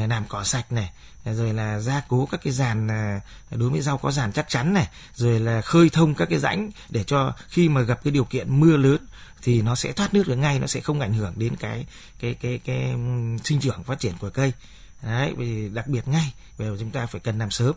làm 0.09 0.25
cỏ 0.29 0.45
sạch 0.45 0.73
này 0.73 0.91
rồi 1.25 1.53
là 1.53 1.81
gia 1.81 2.01
cố 2.09 2.29
các 2.31 2.41
cái 2.45 2.53
giàn 2.53 2.89
đối 3.51 3.71
với 3.71 3.81
rau 3.81 3.99
có 3.99 4.11
giàn 4.11 4.33
chắc 4.33 4.49
chắn 4.49 4.75
này 4.75 4.89
rồi 5.15 5.41
là 5.41 5.61
khơi 5.61 5.91
thông 5.93 6.15
các 6.15 6.29
cái 6.31 6.39
rãnh 6.39 6.71
để 6.91 7.05
cho 7.05 7.33
khi 7.49 7.69
mà 7.69 7.81
gặp 7.81 8.01
cái 8.05 8.11
điều 8.11 8.25
kiện 8.25 8.61
mưa 8.61 8.77
lớn 8.77 9.07
thì 9.43 9.63
nó 9.63 9.75
sẽ 9.75 9.93
thoát 9.93 10.15
nước 10.15 10.29
được 10.29 10.37
ngay 10.37 10.59
nó 10.59 10.67
sẽ 10.67 10.81
không 10.81 11.01
ảnh 11.01 11.15
hưởng 11.15 11.33
đến 11.37 11.57
cái 11.57 11.87
cái 12.21 12.35
cái 12.35 12.61
cái, 12.65 12.77
cái 12.77 12.95
sinh 13.45 13.61
trưởng 13.61 13.85
phát 13.85 14.01
triển 14.01 14.13
của 14.21 14.31
cây 14.31 14.53
đấy 15.03 15.35
vì 15.37 15.69
đặc 15.69 15.87
biệt 15.89 16.09
ngay 16.09 16.33
về 16.59 16.71
chúng 16.79 16.91
ta 16.91 17.07
phải 17.07 17.21
cần 17.21 17.39
làm 17.39 17.51
sớm 17.51 17.75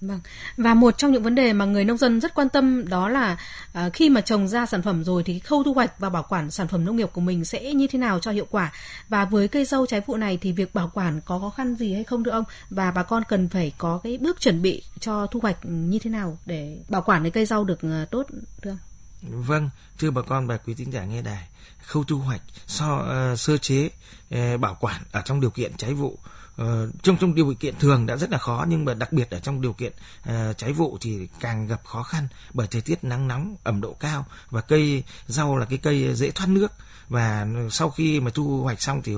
Vâng. 0.00 0.20
Và 0.56 0.74
một 0.74 0.98
trong 0.98 1.12
những 1.12 1.22
vấn 1.22 1.34
đề 1.34 1.52
mà 1.52 1.64
người 1.64 1.84
nông 1.84 1.96
dân 1.96 2.20
rất 2.20 2.34
quan 2.34 2.48
tâm 2.48 2.88
đó 2.88 3.08
là 3.08 3.36
à, 3.72 3.88
khi 3.88 4.10
mà 4.10 4.20
trồng 4.20 4.48
ra 4.48 4.66
sản 4.66 4.82
phẩm 4.82 5.04
rồi 5.04 5.22
thì 5.22 5.38
khâu 5.38 5.64
thu 5.64 5.74
hoạch 5.74 5.98
và 5.98 6.10
bảo 6.10 6.26
quản 6.28 6.50
sản 6.50 6.68
phẩm 6.68 6.84
nông 6.84 6.96
nghiệp 6.96 7.10
của 7.12 7.20
mình 7.20 7.44
sẽ 7.44 7.74
như 7.74 7.86
thế 7.86 7.98
nào 7.98 8.18
cho 8.18 8.30
hiệu 8.30 8.46
quả. 8.50 8.72
Và 9.08 9.24
với 9.24 9.48
cây 9.48 9.64
dâu 9.64 9.86
trái 9.86 10.00
vụ 10.06 10.16
này 10.16 10.38
thì 10.40 10.52
việc 10.52 10.74
bảo 10.74 10.90
quản 10.94 11.20
có 11.24 11.38
khó 11.38 11.50
khăn 11.50 11.74
gì 11.74 11.94
hay 11.94 12.04
không 12.04 12.24
thưa 12.24 12.30
ông? 12.30 12.44
Và 12.70 12.90
bà 12.90 13.02
con 13.02 13.22
cần 13.28 13.48
phải 13.48 13.72
có 13.78 14.00
cái 14.04 14.18
bước 14.18 14.40
chuẩn 14.40 14.62
bị 14.62 14.82
cho 15.00 15.26
thu 15.26 15.40
hoạch 15.40 15.58
như 15.62 15.98
thế 15.98 16.10
nào 16.10 16.38
để 16.46 16.78
bảo 16.88 17.02
quản 17.02 17.22
cái 17.22 17.30
cây 17.30 17.46
rau 17.46 17.64
được 17.64 17.82
à, 17.82 18.06
tốt 18.10 18.26
thưa 18.62 18.70
ông? 18.70 18.78
Vâng, 19.22 19.70
thưa 19.98 20.10
bà 20.10 20.22
con 20.22 20.46
và 20.46 20.56
quý 20.56 20.74
tín 20.74 20.90
giả 20.90 21.04
nghe 21.04 21.22
đài, 21.22 21.48
khâu 21.86 22.04
thu 22.04 22.18
hoạch, 22.18 22.42
so 22.66 22.96
uh, 23.32 23.38
sơ 23.38 23.58
chế, 23.58 23.90
uh, 24.34 24.60
bảo 24.60 24.76
quản 24.80 25.02
ở 25.12 25.22
trong 25.24 25.40
điều 25.40 25.50
kiện 25.50 25.76
cháy 25.76 25.94
vụ 25.94 26.18
uh, 26.62 26.66
trong 27.02 27.16
trong 27.16 27.34
điều 27.34 27.54
kiện 27.60 27.74
thường 27.78 28.06
đã 28.06 28.16
rất 28.16 28.30
là 28.30 28.38
khó 28.38 28.64
nhưng 28.68 28.84
mà 28.84 28.94
đặc 28.94 29.12
biệt 29.12 29.30
ở 29.30 29.40
trong 29.40 29.60
điều 29.60 29.72
kiện 29.72 29.92
uh, 30.28 30.58
cháy 30.58 30.72
vụ 30.72 30.98
thì 31.00 31.28
càng 31.40 31.66
gặp 31.66 31.80
khó 31.84 32.02
khăn 32.02 32.28
bởi 32.54 32.66
thời 32.66 32.80
tiết 32.80 33.04
nắng 33.04 33.28
nóng, 33.28 33.56
ẩm 33.64 33.80
độ 33.80 33.92
cao 33.92 34.26
và 34.50 34.60
cây 34.60 35.04
rau 35.26 35.56
là 35.56 35.64
cái 35.64 35.78
cây 35.78 36.14
dễ 36.14 36.30
thoát 36.30 36.48
nước 36.48 36.72
và 37.08 37.46
sau 37.70 37.90
khi 37.90 38.20
mà 38.20 38.30
thu 38.30 38.62
hoạch 38.62 38.82
xong 38.82 39.02
thì 39.02 39.14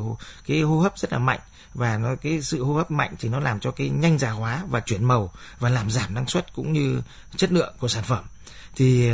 cái 0.47 0.61
hô 0.61 0.80
hấp 0.80 0.99
rất 0.99 1.12
là 1.12 1.19
mạnh 1.19 1.40
và 1.75 1.99
nó 1.99 2.14
cái 2.16 2.42
sự 2.42 2.64
hô 2.64 2.75
hấp 2.75 2.90
mạnh 2.90 3.14
thì 3.19 3.28
nó 3.28 3.40
làm 3.40 3.61
cho 3.61 3.71
cái 3.71 3.88
nhanh 3.88 4.19
già 4.19 4.30
hóa 4.30 4.64
và 4.69 4.80
chuyển 4.80 5.04
màu 5.04 5.33
và 5.59 5.69
làm 5.69 5.90
giảm 5.90 6.14
năng 6.14 6.26
suất 6.26 6.54
cũng 6.54 6.73
như 6.73 7.02
chất 7.37 7.52
lượng 7.52 7.75
của 7.78 7.88
sản 7.88 8.04
phẩm. 8.04 8.25
Thì 8.76 9.11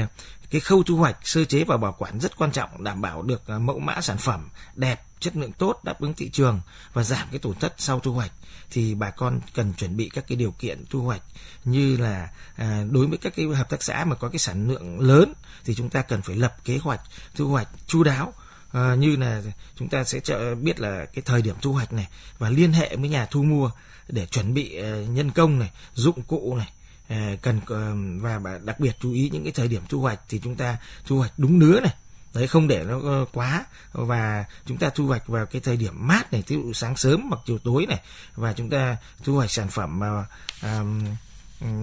cái 0.50 0.61
khâu 0.61 0.83
thu 0.83 0.97
hoạch 0.97 1.17
sơ 1.23 1.45
chế 1.45 1.65
và 1.65 1.76
bảo 1.76 1.97
quản 1.99 2.21
rất 2.21 2.37
quan 2.37 2.53
trọng 2.53 2.85
đảm 2.85 3.00
bảo 3.00 3.23
được 3.23 3.47
à, 3.47 3.59
mẫu 3.59 3.79
mã 3.79 4.00
sản 4.00 4.19
phẩm 4.19 4.49
đẹp 4.75 5.03
chất 5.21 5.37
lượng 5.37 5.53
tốt 5.53 5.81
đáp 5.85 6.00
ứng 6.00 6.15
thị 6.15 6.29
trường 6.29 6.61
và 6.93 7.03
giảm 7.03 7.29
cái 7.31 7.38
tổn 7.38 7.55
thất 7.55 7.75
sau 7.79 8.00
thu 8.00 8.12
hoạch. 8.12 8.33
Thì 8.71 8.95
bà 8.95 9.11
con 9.11 9.41
cần 9.55 9.73
chuẩn 9.75 9.97
bị 9.97 10.11
các 10.15 10.25
cái 10.29 10.37
điều 10.37 10.50
kiện 10.50 10.85
thu 10.91 11.03
hoạch 11.03 11.23
như 11.65 11.97
là 11.97 12.29
à, 12.57 12.85
đối 12.91 13.07
với 13.07 13.19
các 13.19 13.33
cái 13.37 13.47
hợp 13.47 13.71
tác 13.71 13.83
xã 13.83 14.05
mà 14.05 14.17
có 14.17 14.29
cái 14.29 14.38
sản 14.38 14.69
lượng 14.69 15.00
lớn 15.00 15.33
thì 15.65 15.75
chúng 15.75 15.88
ta 15.88 16.03
cần 16.03 16.23
phải 16.23 16.37
lập 16.37 16.57
kế 16.65 16.79
hoạch 16.79 17.00
thu 17.35 17.49
hoạch 17.49 17.69
chu 17.87 18.05
đáo. 18.05 18.33
À, 18.73 18.95
như 18.95 19.17
là 19.17 19.43
chúng 19.76 19.88
ta 19.88 20.05
sẽ 20.05 20.21
biết 20.61 20.81
là 20.81 21.05
cái 21.05 21.23
thời 21.23 21.43
điểm 21.43 21.55
thu 21.62 21.73
hoạch 21.73 21.93
này 21.93 22.09
và 22.38 22.50
liên 22.50 22.73
hệ 22.73 22.97
với 22.97 23.09
nhà 23.09 23.26
thu 23.31 23.43
mua 23.43 23.71
để 24.09 24.26
chuẩn 24.26 24.55
bị 24.55 24.76
à, 24.83 24.91
nhân 25.09 25.31
công 25.31 25.59
này 25.59 25.71
dụng 25.95 26.23
cụ 26.23 26.57
này 26.57 26.73
Ờ, 27.09 27.17
cần 27.43 27.61
ờ, 27.67 27.95
và 28.41 28.59
đặc 28.65 28.81
biệt 28.81 28.97
chú 29.01 29.13
ý 29.13 29.31
những 29.33 29.43
cái 29.43 29.53
thời 29.53 29.69
điểm 29.69 29.83
thu 29.89 30.01
hoạch 30.01 30.21
thì 30.29 30.41
chúng 30.45 30.55
ta 30.57 30.77
thu 31.07 31.19
hoạch 31.19 31.33
đúng 31.37 31.59
nứa 31.59 31.81
này. 31.81 31.95
Đấy 32.35 32.47
không 32.47 32.69
để 32.69 32.85
nó 32.85 33.01
ờ, 33.01 33.25
quá. 33.33 33.65
Và 33.93 34.45
chúng 34.67 34.79
ta 34.79 34.91
thu 34.91 35.07
hoạch 35.07 35.29
vào 35.29 35.47
cái 35.47 35.61
thời 35.61 35.77
điểm 35.77 35.93
mát 35.97 36.33
này 36.33 36.43
ví 36.47 36.57
dụ 36.57 36.73
sáng 36.73 36.97
sớm 36.97 37.29
hoặc 37.29 37.41
chiều 37.47 37.59
tối 37.59 37.87
này. 37.87 38.01
Và 38.35 38.53
chúng 38.53 38.71
ta 38.71 38.97
thu 39.25 39.35
hoạch 39.35 39.51
sản 39.51 39.69
phẩm 39.69 39.99
mà 39.99 40.25
um, 40.63 41.05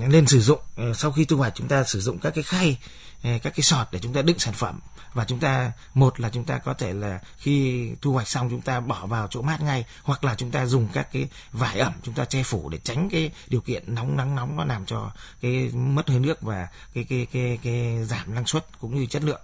nên 0.09 0.27
sử 0.27 0.41
dụng. 0.41 0.59
Sau 0.95 1.11
khi 1.11 1.25
thu 1.25 1.37
hoạch 1.37 1.55
chúng 1.55 1.67
ta 1.67 1.83
sử 1.83 1.99
dụng 2.01 2.19
các 2.19 2.33
cái 2.35 2.43
khay 2.43 2.77
các 3.23 3.55
cái 3.55 3.61
sọt 3.61 3.87
để 3.91 3.99
chúng 3.99 4.13
ta 4.13 4.21
đựng 4.21 4.39
sản 4.39 4.53
phẩm 4.53 4.79
và 5.13 5.25
chúng 5.25 5.39
ta 5.39 5.71
một 5.93 6.19
là 6.19 6.29
chúng 6.29 6.43
ta 6.43 6.57
có 6.57 6.73
thể 6.73 6.93
là 6.93 7.19
khi 7.37 7.89
thu 8.01 8.13
hoạch 8.13 8.27
xong 8.27 8.49
chúng 8.49 8.61
ta 8.61 8.79
bỏ 8.79 9.05
vào 9.05 9.27
chỗ 9.27 9.41
mát 9.41 9.61
ngay 9.61 9.85
hoặc 10.03 10.23
là 10.23 10.35
chúng 10.35 10.51
ta 10.51 10.65
dùng 10.65 10.87
các 10.93 11.07
cái 11.11 11.27
vải 11.51 11.79
ẩm 11.79 11.93
chúng 12.03 12.13
ta 12.13 12.25
che 12.25 12.43
phủ 12.43 12.69
để 12.69 12.77
tránh 12.83 13.09
cái 13.11 13.31
điều 13.47 13.61
kiện 13.61 13.95
nóng 13.95 14.17
nắng 14.17 14.35
nóng 14.35 14.55
nó 14.57 14.65
làm 14.65 14.85
cho 14.85 15.11
cái 15.41 15.69
mất 15.73 16.09
hơi 16.09 16.19
nước 16.19 16.41
và 16.41 16.67
cái 16.93 17.03
cái 17.03 17.27
cái 17.31 17.59
cái 17.63 18.05
giảm 18.05 18.35
năng 18.35 18.45
suất 18.45 18.65
cũng 18.79 18.95
như 18.95 19.05
chất 19.05 19.23
lượng 19.23 19.41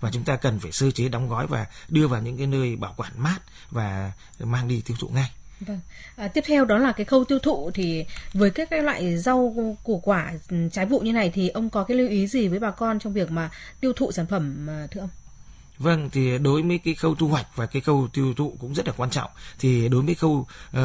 và 0.00 0.10
chúng 0.12 0.24
ta 0.24 0.36
cần 0.36 0.60
phải 0.60 0.72
sơ 0.72 0.90
chế 0.90 1.08
đóng 1.08 1.28
gói 1.28 1.46
và 1.46 1.66
đưa 1.88 2.08
vào 2.08 2.22
những 2.22 2.38
cái 2.38 2.46
nơi 2.46 2.76
bảo 2.76 2.94
quản 2.96 3.12
mát 3.16 3.38
và 3.70 4.12
mang 4.38 4.68
đi 4.68 4.82
tiêu 4.86 4.96
thụ 5.00 5.08
ngay 5.08 5.30
Vâng. 5.60 5.80
À, 6.16 6.28
tiếp 6.28 6.44
theo 6.46 6.64
đó 6.64 6.78
là 6.78 6.92
cái 6.92 7.04
khâu 7.04 7.24
tiêu 7.24 7.38
thụ 7.38 7.70
thì 7.74 8.04
với 8.32 8.50
các 8.50 8.70
cái 8.70 8.82
loại 8.82 9.16
rau 9.16 9.76
củ 9.84 10.00
quả 10.04 10.32
ừ, 10.50 10.56
trái 10.72 10.86
vụ 10.86 11.00
như 11.00 11.12
này 11.12 11.30
thì 11.34 11.48
ông 11.48 11.70
có 11.70 11.84
cái 11.84 11.96
lưu 11.96 12.08
ý 12.08 12.26
gì 12.26 12.48
với 12.48 12.58
bà 12.58 12.70
con 12.70 12.98
trong 12.98 13.12
việc 13.12 13.30
mà 13.30 13.50
tiêu 13.80 13.92
thụ 13.92 14.12
sản 14.12 14.26
phẩm 14.26 14.70
à, 14.70 14.86
thưa 14.90 15.00
ông? 15.00 15.10
Vâng, 15.80 16.10
thì 16.10 16.38
đối 16.38 16.62
với 16.62 16.78
cái 16.78 16.94
khâu 16.94 17.14
thu 17.14 17.28
hoạch 17.28 17.46
và 17.56 17.66
cái 17.66 17.82
khâu 17.82 18.08
tiêu 18.12 18.34
thụ 18.36 18.56
cũng 18.60 18.74
rất 18.74 18.86
là 18.86 18.92
quan 18.96 19.10
trọng. 19.10 19.30
Thì 19.58 19.88
đối 19.88 20.02
với 20.02 20.14
khâu 20.14 20.46
uh, 20.76 20.80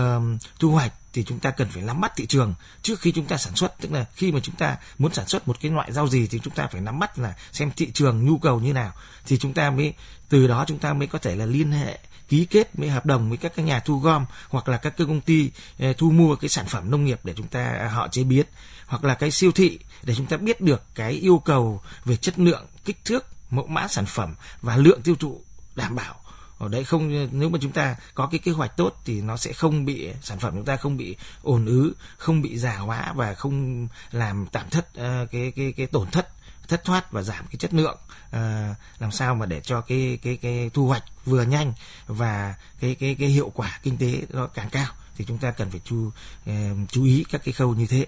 thu 0.59 0.71
hoạch 0.71 0.93
thì 1.13 1.23
chúng 1.23 1.39
ta 1.39 1.51
cần 1.51 1.67
phải 1.71 1.83
nắm 1.83 2.01
bắt 2.01 2.11
thị 2.15 2.25
trường 2.25 2.53
trước 2.81 2.99
khi 2.99 3.11
chúng 3.11 3.25
ta 3.25 3.37
sản 3.37 3.55
xuất. 3.55 3.81
Tức 3.81 3.91
là 3.91 4.05
khi 4.15 4.31
mà 4.31 4.39
chúng 4.43 4.55
ta 4.55 4.77
muốn 4.97 5.13
sản 5.13 5.27
xuất 5.27 5.47
một 5.47 5.57
cái 5.61 5.71
loại 5.71 5.91
rau 5.91 6.07
gì 6.07 6.27
thì 6.27 6.39
chúng 6.43 6.53
ta 6.53 6.67
phải 6.67 6.81
nắm 6.81 6.99
bắt 6.99 7.19
là 7.19 7.33
xem 7.51 7.71
thị 7.77 7.91
trường 7.93 8.25
nhu 8.25 8.37
cầu 8.37 8.59
như 8.59 8.73
nào. 8.73 8.91
Thì 9.25 9.37
chúng 9.37 9.53
ta 9.53 9.69
mới 9.69 9.93
từ 10.29 10.47
đó 10.47 10.65
chúng 10.67 10.79
ta 10.79 10.93
mới 10.93 11.07
có 11.07 11.19
thể 11.19 11.35
là 11.35 11.45
liên 11.45 11.71
hệ 11.71 11.99
ký 12.29 12.45
kết 12.45 12.69
với 12.73 12.89
hợp 12.89 13.05
đồng 13.05 13.29
với 13.29 13.37
các 13.37 13.55
cái 13.55 13.65
nhà 13.65 13.79
thu 13.79 13.99
gom 13.99 14.25
hoặc 14.49 14.69
là 14.69 14.77
các 14.77 14.97
cái 14.97 15.07
công 15.07 15.21
ty 15.21 15.51
ờ, 15.79 15.93
thu 15.93 16.11
mua 16.11 16.35
cái 16.35 16.49
sản 16.49 16.65
phẩm 16.67 16.91
nông 16.91 17.05
nghiệp 17.05 17.19
để 17.23 17.33
chúng 17.37 17.47
ta 17.47 17.65
à, 17.65 17.87
họ 17.87 18.07
chế 18.07 18.23
biến. 18.23 18.45
Hoặc 18.85 19.03
là 19.03 19.13
cái 19.13 19.31
siêu 19.31 19.51
thị 19.51 19.79
để 20.03 20.15
chúng 20.15 20.25
ta 20.25 20.37
biết 20.37 20.61
được 20.61 20.81
cái 20.95 21.11
yêu 21.11 21.41
cầu 21.45 21.81
về 22.05 22.15
chất 22.15 22.39
lượng 22.39 22.65
kích 22.85 23.05
thước 23.05 23.34
mẫu 23.55 23.67
mã 23.67 23.87
sản 23.87 24.05
phẩm 24.05 24.35
và 24.61 24.77
lượng 24.77 25.01
tiêu 25.01 25.15
thụ 25.15 25.41
đảm 25.75 25.95
bảo. 25.95 26.15
Ở 26.57 26.67
đấy 26.67 26.83
không 26.83 27.29
nếu 27.39 27.49
mà 27.49 27.59
chúng 27.61 27.71
ta 27.71 27.95
có 28.13 28.27
cái 28.27 28.39
kế 28.39 28.51
hoạch 28.51 28.77
tốt 28.77 29.01
thì 29.05 29.21
nó 29.21 29.37
sẽ 29.37 29.53
không 29.53 29.85
bị 29.85 30.09
sản 30.21 30.39
phẩm 30.39 30.53
chúng 30.55 30.65
ta 30.65 30.75
không 30.75 30.97
bị 30.97 31.15
ồn 31.41 31.65
ứ 31.65 31.93
không 32.17 32.41
bị 32.41 32.57
già 32.57 32.77
hóa 32.77 33.13
và 33.15 33.33
không 33.33 33.87
làm 34.11 34.45
tạm 34.51 34.69
thất 34.69 34.87
uh, 34.89 35.31
cái 35.31 35.53
cái 35.55 35.73
cái 35.77 35.87
tổn 35.87 36.11
thất 36.11 36.27
thất 36.67 36.83
thoát 36.83 37.11
và 37.11 37.21
giảm 37.21 37.45
cái 37.47 37.55
chất 37.59 37.73
lượng 37.73 37.97
à, 38.31 38.75
làm 38.99 39.11
sao 39.11 39.35
mà 39.35 39.45
để 39.45 39.61
cho 39.61 39.81
cái 39.81 40.19
cái 40.21 40.37
cái 40.37 40.69
thu 40.73 40.87
hoạch 40.87 41.03
vừa 41.25 41.43
nhanh 41.43 41.73
và 42.07 42.55
cái 42.79 42.95
cái 42.95 43.15
cái 43.19 43.29
hiệu 43.29 43.51
quả 43.55 43.79
kinh 43.83 43.97
tế 43.97 44.21
nó 44.29 44.47
càng 44.47 44.69
cao. 44.69 44.87
Thì 45.17 45.25
chúng 45.27 45.37
ta 45.37 45.51
cần 45.51 45.71
phải 45.71 45.81
chú 45.83 46.07
uh, 46.49 46.53
chú 46.89 47.03
ý 47.03 47.25
các 47.31 47.41
cái 47.45 47.53
khâu 47.53 47.75
như 47.75 47.87
thế. 47.87 48.05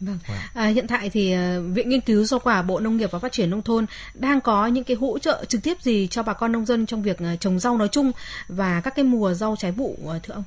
Vâng. 0.00 0.18
vâng. 0.28 0.38
À, 0.54 0.66
hiện 0.66 0.86
tại 0.86 1.10
thì 1.10 1.34
uh, 1.34 1.74
Viện 1.74 1.88
Nghiên 1.88 2.00
cứu 2.00 2.24
Rau 2.24 2.40
quả 2.40 2.62
Bộ 2.62 2.80
Nông 2.80 2.96
nghiệp 2.96 3.10
và 3.10 3.18
Phát 3.18 3.32
triển 3.32 3.50
Nông 3.50 3.62
thôn 3.62 3.86
đang 4.14 4.40
có 4.40 4.66
những 4.66 4.84
cái 4.84 4.96
hỗ 4.96 5.18
trợ 5.18 5.44
trực 5.48 5.62
tiếp 5.62 5.82
gì 5.82 6.08
cho 6.10 6.22
bà 6.22 6.32
con 6.32 6.52
nông 6.52 6.66
dân 6.66 6.86
trong 6.86 7.02
việc 7.02 7.18
uh, 7.34 7.40
trồng 7.40 7.58
rau 7.58 7.78
nói 7.78 7.88
chung 7.88 8.12
và 8.48 8.80
các 8.80 8.94
cái 8.96 9.04
mùa 9.04 9.34
rau 9.34 9.56
trái 9.58 9.72
vụ 9.72 9.96
uh, 10.04 10.22
thưa 10.22 10.34
ông? 10.34 10.44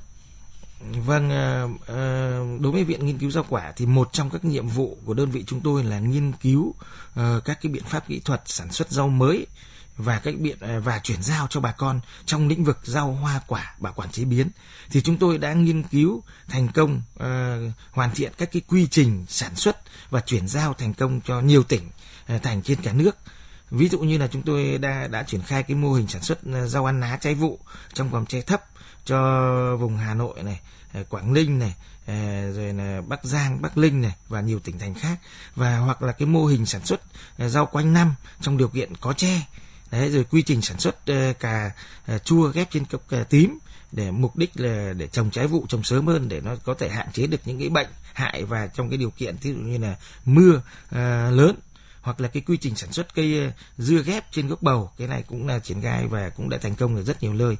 Vâng, 1.06 1.28
đối 2.62 2.72
với 2.72 2.84
Viện 2.84 3.06
Nghiên 3.06 3.18
cứu 3.18 3.30
Rau 3.30 3.44
quả 3.48 3.72
thì 3.76 3.86
một 3.86 4.12
trong 4.12 4.30
các 4.30 4.44
nhiệm 4.44 4.68
vụ 4.68 4.98
của 5.04 5.14
đơn 5.14 5.30
vị 5.30 5.44
chúng 5.46 5.60
tôi 5.60 5.84
là 5.84 5.98
nghiên 5.98 6.32
cứu 6.32 6.74
các 7.16 7.58
cái 7.62 7.72
biện 7.72 7.82
pháp 7.84 8.08
kỹ 8.08 8.20
thuật 8.24 8.42
sản 8.46 8.72
xuất 8.72 8.90
rau 8.90 9.08
mới 9.08 9.46
và 9.96 10.18
các 10.18 10.34
biện 10.38 10.56
à, 10.60 10.78
và 10.78 10.98
chuyển 10.98 11.22
giao 11.22 11.46
cho 11.50 11.60
bà 11.60 11.72
con 11.72 12.00
trong 12.26 12.48
lĩnh 12.48 12.64
vực 12.64 12.78
rau 12.82 13.12
hoa 13.12 13.40
quả 13.46 13.74
bảo 13.78 13.92
quản 13.92 14.10
chế 14.10 14.24
biến. 14.24 14.48
Thì 14.90 15.00
chúng 15.00 15.16
tôi 15.16 15.38
đã 15.38 15.52
nghiên 15.52 15.82
cứu 15.82 16.22
thành 16.48 16.68
công 16.68 17.02
uh, 17.14 17.24
hoàn 17.90 18.10
thiện 18.14 18.32
các 18.38 18.52
cái 18.52 18.62
quy 18.68 18.86
trình 18.86 19.24
sản 19.28 19.54
xuất 19.54 19.76
và 20.10 20.20
chuyển 20.20 20.48
giao 20.48 20.74
thành 20.74 20.94
công 20.94 21.20
cho 21.20 21.40
nhiều 21.40 21.62
tỉnh 21.62 21.90
uh, 22.34 22.42
thành 22.42 22.62
trên 22.62 22.82
cả 22.82 22.92
nước. 22.92 23.16
Ví 23.70 23.88
dụ 23.88 23.98
như 23.98 24.18
là 24.18 24.26
chúng 24.26 24.42
tôi 24.42 24.78
đã 24.78 25.06
đã 25.06 25.22
triển 25.22 25.42
khai 25.42 25.62
cái 25.62 25.76
mô 25.76 25.92
hình 25.92 26.08
sản 26.08 26.22
xuất 26.22 26.38
ờ, 26.52 26.68
rau 26.68 26.84
ăn 26.84 27.00
lá 27.00 27.18
trái 27.20 27.34
vụ 27.34 27.58
trong 27.94 28.10
vòng 28.10 28.26
tre 28.26 28.40
thấp 28.40 28.64
cho 29.04 29.16
vùng 29.76 29.96
Hà 29.96 30.14
Nội 30.14 30.42
này 30.42 30.60
à, 30.92 31.02
Quảng 31.08 31.32
Ninh 31.32 31.58
này 31.58 31.74
rồi 32.52 32.72
là 32.72 33.00
Bắc 33.08 33.24
Giang, 33.24 33.62
Bắc 33.62 33.78
Linh 33.78 34.02
này 34.02 34.14
và 34.28 34.40
nhiều 34.40 34.58
tỉnh 34.58 34.78
thành 34.78 34.94
khác. 34.94 35.18
Và 35.56 35.78
hoặc 35.78 36.02
là 36.02 36.12
cái 36.12 36.28
mô 36.28 36.46
hình 36.46 36.66
sản 36.66 36.84
xuất 36.84 37.00
rau 37.38 37.66
quanh 37.66 37.92
năm 37.92 38.14
trong 38.40 38.56
điều 38.56 38.68
kiện 38.68 38.96
có 38.96 39.12
tre. 39.12 39.42
Đấy, 39.94 40.10
rồi 40.10 40.24
quy 40.24 40.42
trình 40.42 40.62
sản 40.62 40.78
xuất 40.78 40.96
uh, 41.10 41.38
cà 41.40 41.70
uh, 42.14 42.24
chua 42.24 42.48
ghép 42.48 42.70
trên 42.70 42.84
cốc 42.84 43.08
cà 43.08 43.24
tím 43.24 43.58
để 43.92 44.10
mục 44.10 44.36
đích 44.36 44.60
là 44.60 44.92
để 44.92 45.06
trồng 45.06 45.30
trái 45.30 45.46
vụ 45.46 45.66
trồng 45.68 45.82
sớm 45.82 46.06
hơn 46.06 46.28
để 46.28 46.40
nó 46.40 46.56
có 46.64 46.74
thể 46.74 46.88
hạn 46.88 47.12
chế 47.12 47.26
được 47.26 47.40
những 47.44 47.58
cái 47.58 47.68
bệnh 47.68 47.88
hại 48.12 48.44
và 48.44 48.66
trong 48.66 48.90
cái 48.90 48.98
điều 48.98 49.10
kiện 49.10 49.36
ví 49.42 49.50
dụ 49.50 49.56
như 49.56 49.78
là 49.78 49.96
mưa 50.24 50.56
uh, 50.56 50.94
lớn 51.36 51.56
hoặc 52.00 52.20
là 52.20 52.28
cái 52.28 52.42
quy 52.46 52.56
trình 52.56 52.76
sản 52.76 52.92
xuất 52.92 53.14
cây 53.14 53.52
dưa 53.78 54.02
ghép 54.02 54.32
trên 54.32 54.48
gốc 54.48 54.62
bầu. 54.62 54.90
Cái 54.98 55.08
này 55.08 55.22
cũng 55.22 55.46
là 55.46 55.58
triển 55.58 55.82
khai 55.82 56.06
và 56.06 56.28
cũng 56.28 56.48
đã 56.48 56.58
thành 56.58 56.74
công 56.74 56.96
ở 56.96 57.02
rất 57.02 57.22
nhiều 57.22 57.32
nơi 57.32 57.56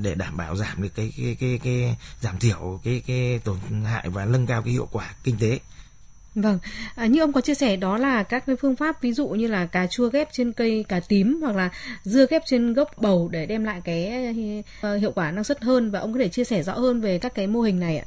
để 0.00 0.14
đảm 0.14 0.36
bảo 0.36 0.56
giảm 0.56 0.82
được 0.82 0.88
cái 0.94 1.12
cái 1.16 1.36
cái, 1.40 1.60
cái 1.64 1.96
giảm 2.20 2.38
thiểu 2.38 2.80
cái 2.84 3.02
cái 3.06 3.40
tổn 3.44 3.58
hại 3.84 4.08
và 4.08 4.24
nâng 4.24 4.46
cao 4.46 4.62
cái 4.62 4.72
hiệu 4.72 4.88
quả 4.92 5.14
kinh 5.24 5.36
tế. 5.38 5.58
Vâng, 6.34 6.58
à, 6.94 7.06
như 7.06 7.20
ông 7.20 7.32
có 7.32 7.40
chia 7.40 7.54
sẻ 7.54 7.76
đó 7.76 7.98
là 7.98 8.22
các 8.22 8.46
cái 8.46 8.56
phương 8.56 8.76
pháp 8.76 9.02
ví 9.02 9.12
dụ 9.12 9.28
như 9.28 9.46
là 9.46 9.66
cà 9.66 9.86
chua 9.86 10.08
ghép 10.08 10.28
trên 10.32 10.52
cây 10.52 10.84
cà 10.88 11.00
tím 11.00 11.40
hoặc 11.42 11.56
là 11.56 11.70
dưa 12.02 12.26
ghép 12.30 12.42
trên 12.46 12.72
gốc 12.72 12.90
bầu 12.96 13.28
để 13.32 13.46
đem 13.46 13.64
lại 13.64 13.80
cái 13.84 14.12
ờ, 14.80 14.96
hiệu 14.96 15.12
quả 15.14 15.30
năng 15.30 15.44
suất 15.44 15.62
hơn 15.62 15.90
và 15.90 16.00
ông 16.00 16.12
có 16.12 16.18
thể 16.18 16.28
chia 16.28 16.44
sẻ 16.44 16.62
rõ 16.62 16.72
hơn 16.72 17.00
về 17.00 17.18
các 17.18 17.34
cái 17.34 17.46
mô 17.46 17.60
hình 17.60 17.80
này 17.80 17.98
ạ. 17.98 18.04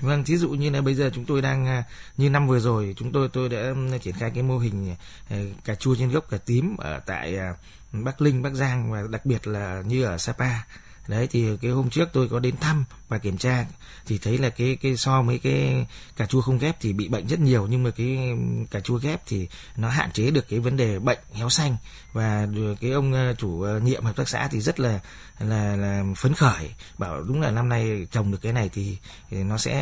Vâng, 0.00 0.24
ví 0.26 0.36
dụ 0.36 0.48
như 0.50 0.70
là 0.70 0.80
bây 0.80 0.94
giờ 0.94 1.10
chúng 1.14 1.24
tôi 1.24 1.42
đang 1.42 1.66
à, 1.66 1.84
như 2.16 2.30
năm 2.30 2.48
vừa 2.48 2.58
rồi 2.58 2.94
chúng 2.96 3.12
tôi 3.12 3.28
tôi 3.32 3.48
đã 3.48 3.74
triển 4.02 4.14
khai 4.14 4.30
cái 4.34 4.42
mô 4.42 4.58
hình 4.58 4.94
à, 5.30 5.36
cà 5.64 5.74
chua 5.74 5.94
trên 5.98 6.10
gốc 6.10 6.30
cà 6.30 6.38
tím 6.46 6.76
ở 6.76 7.00
tại 7.06 7.36
à, 7.36 7.54
Bắc 7.92 8.22
Linh, 8.22 8.42
Bắc 8.42 8.54
Giang 8.54 8.92
và 8.92 9.02
đặc 9.10 9.26
biệt 9.26 9.46
là 9.46 9.82
như 9.86 10.04
ở 10.04 10.18
Sapa 10.18 10.50
đấy 11.08 11.28
thì 11.30 11.56
cái 11.62 11.70
hôm 11.70 11.90
trước 11.90 12.08
tôi 12.12 12.28
có 12.28 12.38
đến 12.38 12.54
thăm 12.60 12.84
và 13.08 13.18
kiểm 13.18 13.38
tra 13.38 13.66
thì 14.06 14.18
thấy 14.18 14.38
là 14.38 14.50
cái 14.50 14.76
cái 14.80 14.96
so 14.96 15.22
với 15.22 15.38
cái 15.38 15.86
cà 16.16 16.26
chua 16.26 16.40
không 16.40 16.58
ghép 16.58 16.80
thì 16.80 16.92
bị 16.92 17.08
bệnh 17.08 17.26
rất 17.26 17.40
nhiều 17.40 17.66
nhưng 17.66 17.82
mà 17.82 17.90
cái 17.90 18.36
cà 18.70 18.80
chua 18.80 18.98
ghép 18.98 19.22
thì 19.26 19.48
nó 19.76 19.88
hạn 19.88 20.12
chế 20.12 20.30
được 20.30 20.48
cái 20.48 20.60
vấn 20.60 20.76
đề 20.76 20.98
bệnh 20.98 21.18
héo 21.32 21.50
xanh. 21.50 21.76
Và 22.12 22.46
cái 22.80 22.90
ông 22.90 23.12
ờ, 23.12 23.34
chủ 23.38 23.62
ờ, 23.62 23.80
nhiệm 23.80 24.04
hợp 24.04 24.16
tác 24.16 24.28
xã 24.28 24.48
thì 24.48 24.60
rất 24.60 24.80
là 24.80 25.00
là 25.38 25.76
là 25.76 26.04
phấn 26.16 26.34
khởi 26.34 26.74
bảo 26.98 27.22
đúng 27.22 27.40
là 27.40 27.50
năm 27.50 27.68
nay 27.68 28.06
trồng 28.10 28.30
được 28.30 28.38
cái 28.42 28.52
này 28.52 28.70
thì, 28.72 28.96
thì 29.30 29.36
nó 29.36 29.58
sẽ 29.58 29.74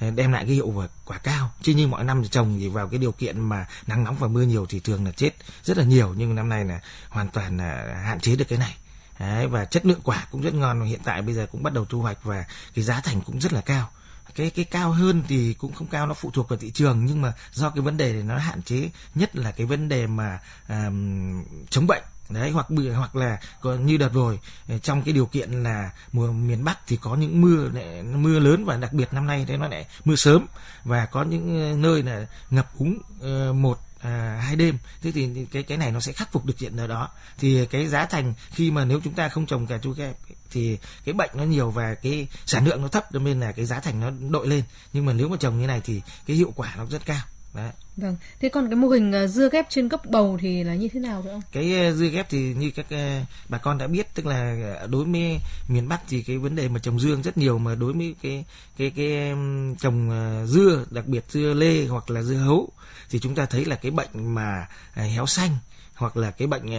ờ, 0.00 0.10
đem 0.10 0.32
lại 0.32 0.44
cái 0.44 0.54
hiệu 0.54 0.68
quả, 0.68 0.88
quả 1.04 1.18
cao. 1.18 1.50
Chứ 1.62 1.74
như 1.74 1.86
mọi 1.86 2.04
năm 2.04 2.24
trồng 2.24 2.56
thì 2.60 2.68
vào 2.68 2.88
cái 2.88 2.98
điều 2.98 3.12
kiện 3.12 3.40
mà 3.40 3.66
nắng 3.86 4.04
nóng 4.04 4.16
và 4.16 4.28
mưa 4.28 4.42
nhiều 4.42 4.66
thì 4.68 4.80
thường 4.80 5.04
là 5.04 5.12
chết 5.12 5.30
rất 5.62 5.78
là 5.78 5.84
nhiều 5.84 6.14
nhưng 6.16 6.34
năm 6.34 6.48
nay 6.48 6.64
là 6.64 6.80
hoàn 7.08 7.28
toàn 7.28 7.56
là 7.56 8.00
hạn 8.04 8.20
chế 8.20 8.36
được 8.36 8.48
cái 8.48 8.58
này. 8.58 8.74
Đấy, 9.18 9.46
và 9.46 9.64
chất 9.64 9.86
lượng 9.86 10.00
quả 10.04 10.26
cũng 10.30 10.42
rất 10.42 10.54
ngon 10.54 10.80
và 10.80 10.86
hiện 10.86 11.00
tại 11.04 11.22
bây 11.22 11.34
giờ 11.34 11.46
cũng 11.52 11.62
bắt 11.62 11.72
đầu 11.72 11.84
thu 11.84 12.00
hoạch 12.00 12.24
và 12.24 12.44
cái 12.74 12.84
giá 12.84 13.00
thành 13.00 13.20
cũng 13.20 13.40
rất 13.40 13.52
là 13.52 13.60
cao. 13.60 13.90
Cái 14.34 14.50
cái 14.50 14.64
cao 14.64 14.90
hơn 14.90 15.22
thì 15.28 15.54
cũng 15.54 15.72
không 15.72 15.86
cao 15.86 16.06
nó 16.06 16.14
phụ 16.14 16.30
thuộc 16.30 16.48
vào 16.48 16.58
thị 16.58 16.70
trường 16.70 17.04
nhưng 17.04 17.22
mà 17.22 17.32
do 17.52 17.70
cái 17.70 17.80
vấn 17.80 17.96
đề 17.96 18.12
này 18.12 18.22
nó 18.22 18.38
hạn 18.38 18.62
chế 18.62 18.90
nhất 19.14 19.36
là 19.36 19.50
cái 19.50 19.66
vấn 19.66 19.88
đề 19.88 20.06
mà 20.06 20.38
um, 20.68 21.44
chống 21.70 21.86
bệnh. 21.86 22.02
Đấy 22.28 22.50
hoặc 22.50 22.66
hoặc 22.96 23.16
là 23.16 23.38
như 23.62 23.96
đợt 23.96 24.12
rồi 24.12 24.38
ờ, 24.68 24.78
trong 24.78 25.02
cái 25.02 25.14
điều 25.14 25.26
kiện 25.26 25.50
là 25.62 25.90
mùa 26.12 26.32
miền 26.32 26.64
Bắc 26.64 26.78
thì 26.86 26.96
có 26.96 27.16
những 27.16 27.40
mưa 27.40 27.68
mưa 28.04 28.38
lớn 28.38 28.64
và 28.64 28.76
đặc 28.76 28.92
biệt 28.92 29.12
năm 29.12 29.26
nay 29.26 29.44
thế 29.48 29.56
nó 29.56 29.68
lại 29.68 29.86
mưa 30.04 30.16
sớm. 30.16 30.46
Và 30.84 31.06
có 31.06 31.22
những 31.22 31.70
ờ, 31.70 31.76
nơi 31.76 32.02
là 32.02 32.26
ngập 32.50 32.78
úng 32.78 32.98
ờ, 33.20 33.52
một 33.52 33.78
à, 34.04 34.40
hai 34.42 34.56
đêm. 34.56 34.78
Thế 35.02 35.12
thì 35.12 35.28
cái 35.52 35.62
cái 35.62 35.78
này 35.78 35.92
nó 35.92 36.00
sẽ 36.00 36.12
khắc 36.12 36.32
phục 36.32 36.44
được 36.44 36.54
chuyện 36.58 36.76
đó. 36.88 37.08
Thì 37.38 37.66
cái 37.66 37.88
giá 37.88 38.06
thành 38.06 38.34
khi 38.50 38.70
mà 38.70 38.84
nếu 38.84 39.00
chúng 39.04 39.14
ta 39.14 39.28
không 39.28 39.46
trồng 39.46 39.66
cà 39.66 39.78
chua 39.78 39.94
kẹp 39.94 40.16
thì 40.50 40.78
cái 41.04 41.12
bệnh 41.12 41.30
nó 41.34 41.44
nhiều 41.44 41.70
và 41.70 41.94
cái 41.94 42.26
sản 42.46 42.66
lượng 42.66 42.82
nó 42.82 42.88
thấp 42.88 43.04
cho 43.12 43.18
nên 43.18 43.40
là 43.40 43.52
cái 43.52 43.64
giá 43.64 43.80
thành 43.80 44.00
nó 44.00 44.10
đội 44.30 44.48
lên. 44.48 44.62
Nhưng 44.92 45.06
mà 45.06 45.12
nếu 45.12 45.28
mà 45.28 45.36
trồng 45.40 45.60
như 45.60 45.66
này 45.66 45.80
thì 45.84 46.02
cái 46.26 46.36
hiệu 46.36 46.52
quả 46.56 46.74
nó 46.76 46.86
rất 46.86 47.06
cao. 47.06 47.22
Đấy. 47.54 47.70
Vâng. 47.96 48.16
Thế 48.40 48.48
còn 48.48 48.68
cái 48.68 48.76
mô 48.76 48.88
hình 48.88 49.12
ờ, 49.12 49.26
dưa 49.26 49.48
ghép 49.52 49.66
trên 49.68 49.88
gốc 49.88 50.06
bầu 50.06 50.38
thì 50.40 50.64
là 50.64 50.74
như 50.74 50.88
thế 50.88 51.00
nào 51.00 51.22
thưa 51.22 51.30
ông? 51.30 51.40
Cái 51.52 51.74
ờ, 51.74 51.92
dưa 51.92 52.06
ghép 52.06 52.30
thì 52.30 52.54
như 52.54 52.70
các 52.70 52.86
ờ, 52.90 53.20
bà 53.48 53.58
con 53.58 53.78
đã 53.78 53.86
biết 53.86 54.14
tức 54.14 54.26
là 54.26 54.56
đối 54.90 55.04
với 55.04 55.40
miền 55.68 55.88
Bắc 55.88 56.00
thì 56.08 56.22
cái 56.22 56.38
vấn 56.38 56.56
đề 56.56 56.68
mà 56.68 56.78
trồng 56.78 57.00
dương 57.00 57.22
rất 57.22 57.38
nhiều 57.38 57.58
mà 57.58 57.74
đối 57.74 57.92
với 57.92 58.14
cái 58.22 58.44
cái 58.76 58.90
cái 58.96 59.32
trồng 59.80 60.10
dưa 60.46 60.84
đặc 60.90 61.06
biệt 61.06 61.24
dưa 61.28 61.54
lê 61.54 61.86
hoặc 61.86 62.10
là 62.10 62.22
dưa 62.22 62.36
hấu 62.36 62.68
thì 63.10 63.18
chúng 63.18 63.34
ta 63.34 63.46
thấy 63.46 63.64
là 63.64 63.76
cái 63.76 63.90
bệnh 63.90 64.34
mà 64.34 64.68
héo 64.94 65.26
xanh 65.26 65.50
hoặc 65.94 66.16
là 66.16 66.30
cái 66.30 66.48
bệnh 66.48 66.70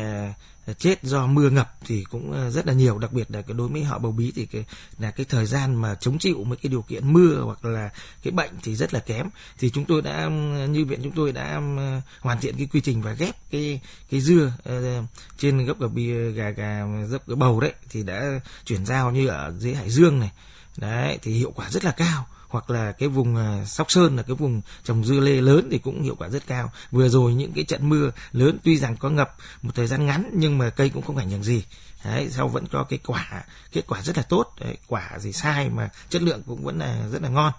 chết 0.74 1.04
do 1.04 1.28
mưa 1.28 1.50
ngập 1.50 1.78
thì 1.86 2.04
cũng 2.10 2.32
ờ, 2.32 2.52
rất 2.52 2.68
là 2.68 2.74
nhiều 2.74 2.98
đặc 2.98 3.14
biệt 3.14 3.32
là 3.32 3.42
cái 3.42 3.54
đối 3.54 3.68
với 3.68 3.84
họ 3.84 4.00
bầu 4.00 4.12
bí 4.12 4.32
thì 4.36 4.46
cái 4.46 4.66
là 5.00 5.12
cái 5.12 5.26
thời 5.30 5.46
gian 5.46 5.76
mà 5.76 5.96
chống 5.96 6.18
chịu 6.20 6.44
với 6.44 6.58
cái 6.58 6.70
điều 6.70 6.82
kiện 6.82 7.14
mưa 7.14 7.42
hoặc 7.44 7.66
là 7.66 7.90
cái 8.24 8.32
bệnh 8.32 8.52
thì 8.64 8.76
rất 8.76 8.94
là 8.94 9.00
kém. 9.00 9.30
Thì 9.60 9.70
chúng 9.70 9.86
tôi 9.86 10.02
đã 10.02 10.30
như 10.70 10.86
viện 10.86 11.00
chúng 11.04 11.12
tôi 11.16 11.32
đã 11.32 11.62
ờ, 11.78 12.02
hoàn 12.20 12.40
thiện 12.40 12.56
cái 12.58 12.68
quy 12.74 12.82
trình 12.82 13.02
và 13.02 13.14
ghép 13.14 13.36
cái 13.52 13.82
cái 14.12 14.22
dưa 14.22 14.54
uh, 14.70 15.06
trên 15.38 15.66
gốc 15.66 15.80
gà 15.80 15.88
bì 15.88 16.14
gà 16.30 16.50
gà 16.50 16.86
gốc 17.10 17.28
gà 17.28 17.36
bầu 17.36 17.60
đấy 17.60 17.74
thì 17.90 18.04
đã 18.04 18.40
chuyển 18.66 18.86
giao 18.86 19.12
như 19.12 19.28
ở 19.28 19.54
dưới 19.60 19.76
hải 19.76 19.90
dương 19.90 20.20
này. 20.20 20.32
Đấy 20.78 21.20
thì 21.22 21.32
hiệu 21.32 21.52
quả 21.56 21.70
rất 21.70 21.86
là 21.86 21.92
cao 21.92 22.28
hoặc 22.56 22.70
là 22.70 22.92
cái 22.92 23.10
vùng 23.10 23.36
à, 23.36 23.66
Sóc 23.66 23.92
Sơn 23.92 24.16
là 24.16 24.24
cái 24.24 24.36
vùng 24.36 24.62
trồng 24.84 25.06
dưa 25.06 25.20
lê 25.20 25.42
lớn 25.42 25.68
thì 25.72 25.78
cũng 25.78 26.04
hiệu 26.04 26.16
quả 26.16 26.30
rất 26.30 26.48
cao. 26.48 26.72
Vừa 26.92 27.10
rồi 27.10 27.34
những 27.34 27.54
cái 27.54 27.64
trận 27.64 27.90
mưa 27.90 28.12
lớn 28.32 28.58
tuy 28.64 28.78
rằng 28.78 28.98
có 28.98 29.10
ngập 29.10 29.36
một 29.62 29.72
thời 29.76 29.88
gian 29.88 30.06
ngắn 30.06 30.30
nhưng 30.34 30.58
mà 30.58 30.70
cây 30.70 30.90
cũng 30.90 31.04
không 31.04 31.18
ảnh 31.18 31.30
hưởng 31.30 31.44
gì. 31.44 31.64
Đấy, 32.06 32.30
sau 32.32 32.48
vẫn 32.48 32.66
có 32.72 32.84
cái 32.84 33.00
quả 33.06 33.44
kết 33.72 33.82
quả 33.88 34.02
rất 34.02 34.18
là 34.18 34.24
tốt, 34.24 34.54
Đấy, 34.60 34.78
quả 34.88 35.20
gì 35.20 35.34
sai 35.34 35.70
mà 35.70 35.90
chất 36.10 36.22
lượng 36.22 36.42
cũng 36.48 36.64
vẫn 36.64 36.80
là 36.80 37.08
rất 37.12 37.22
là 37.22 37.30
ngon 37.30 37.54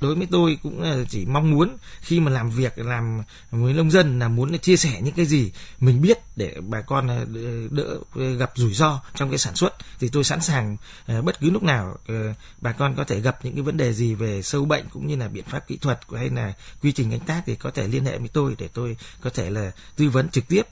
đối 0.00 0.14
với 0.14 0.26
tôi 0.30 0.58
cũng 0.62 1.04
chỉ 1.08 1.24
mong 1.24 1.50
muốn 1.50 1.76
khi 2.00 2.20
mà 2.20 2.30
làm 2.30 2.50
việc, 2.50 2.78
làm 2.78 3.22
với 3.50 3.72
nông 3.72 3.90
dân 3.90 4.18
là 4.18 4.28
muốn 4.28 4.58
chia 4.58 4.76
sẻ 4.76 5.00
những 5.02 5.14
cái 5.14 5.26
gì 5.26 5.52
mình 5.80 6.00
biết 6.02 6.18
để 6.36 6.56
bà 6.60 6.80
con 6.80 7.08
ờ, 7.08 7.26
đỡ 7.70 7.98
gặp 8.34 8.52
rủi 8.54 8.74
ro 8.74 9.00
trong 9.14 9.30
cái 9.30 9.38
sản 9.38 9.56
xuất. 9.56 9.74
Thì 10.00 10.08
tôi 10.08 10.24
sẵn 10.24 10.40
sàng 10.40 10.76
ờ, 11.06 11.22
bất 11.22 11.40
cứ 11.40 11.50
lúc 11.50 11.62
nào 11.62 11.96
ờ, 12.06 12.34
bà 12.60 12.72
con 12.72 12.94
có 12.96 13.04
thể 13.04 13.20
gặp 13.20 13.44
những 13.44 13.54
cái 13.54 13.62
vấn 13.62 13.76
đề 13.76 13.92
gì 13.92 14.14
về 14.14 14.42
sâu 14.42 14.64
bệnh 14.64 14.84
cũng 14.92 15.06
như 15.06 15.16
là 15.16 15.28
biện 15.28 15.44
pháp 15.44 15.68
kỹ 15.68 15.76
thuật 15.76 16.00
hay 16.16 16.30
là 16.30 16.52
quy 16.82 16.92
trình 16.92 17.10
canh 17.10 17.20
tác 17.20 17.42
thì 17.46 17.56
có 17.56 17.70
thể 17.70 17.88
liên 17.88 18.04
hệ 18.04 18.18
với 18.18 18.28
tôi 18.28 18.54
để 18.58 18.68
tôi 18.68 18.96
có 19.20 19.30
thể 19.30 19.50
là 19.50 19.72
tư 19.96 20.08
vấn 20.10 20.28
trực 20.28 20.48
tiếp 20.48 20.62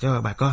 cho 0.00 0.20
bà 0.20 0.32
con. 0.32 0.52